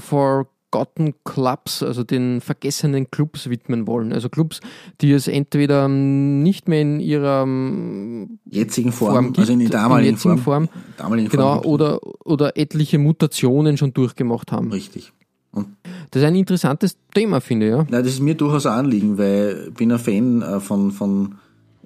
[0.71, 4.13] Forgotten Clubs, also den vergessenen Clubs widmen wollen.
[4.13, 4.61] Also Clubs,
[5.01, 9.71] die es entweder nicht mehr in ihrer ähm, Jetzigen Form, Form gibt, also in der
[9.71, 10.39] damaligen in Form.
[10.39, 11.67] Form, damaligen genau, Form.
[11.67, 14.71] oder, oder etliche Mutationen schon durchgemacht haben.
[14.71, 15.13] Richtig.
[15.53, 15.69] Und
[16.11, 17.73] Das ist ein interessantes Thema, finde ich.
[17.73, 17.87] Ja.
[17.89, 21.37] na, das ist mir durchaus ein Anliegen, weil ich bin ein Fan äh, von, von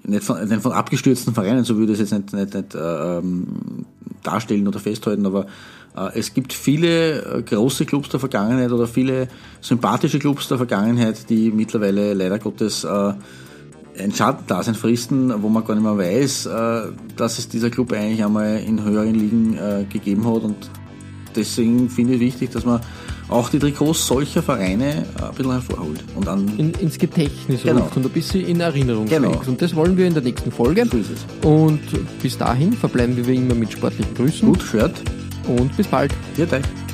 [0.02, 3.18] nicht von, nicht von abgestürzten Vereinen, so würde ich es jetzt nicht, nicht, nicht äh,
[3.18, 3.84] ähm,
[4.22, 5.46] darstellen oder festhalten, aber
[6.14, 9.28] es gibt viele äh, große Clubs der Vergangenheit oder viele
[9.60, 13.12] sympathische Clubs der Vergangenheit, die mittlerweile leider Gottes äh,
[13.98, 16.82] ein Schattendasein fristen, wo man gar nicht mehr weiß, äh,
[17.16, 20.56] dass es dieser Club eigentlich einmal in höheren Ligen äh, gegeben hat und
[21.36, 22.80] deswegen finde ich wichtig, dass man
[23.28, 27.82] auch die Trikots solcher Vereine äh, ein bisschen hervorholt und dann In, ins Gedächtnis Genau.
[27.82, 29.40] ruft und ein bisschen in Erinnerung Genau.
[29.46, 30.86] Und das wollen wir in der nächsten Folge.
[30.90, 31.46] so ist es.
[31.46, 31.80] Und
[32.22, 34.94] bis dahin verbleiben wir wie immer mit sportlichen Grüßen Gut, Shirt,
[35.46, 36.12] und bis bald.
[36.34, 36.89] viert euch.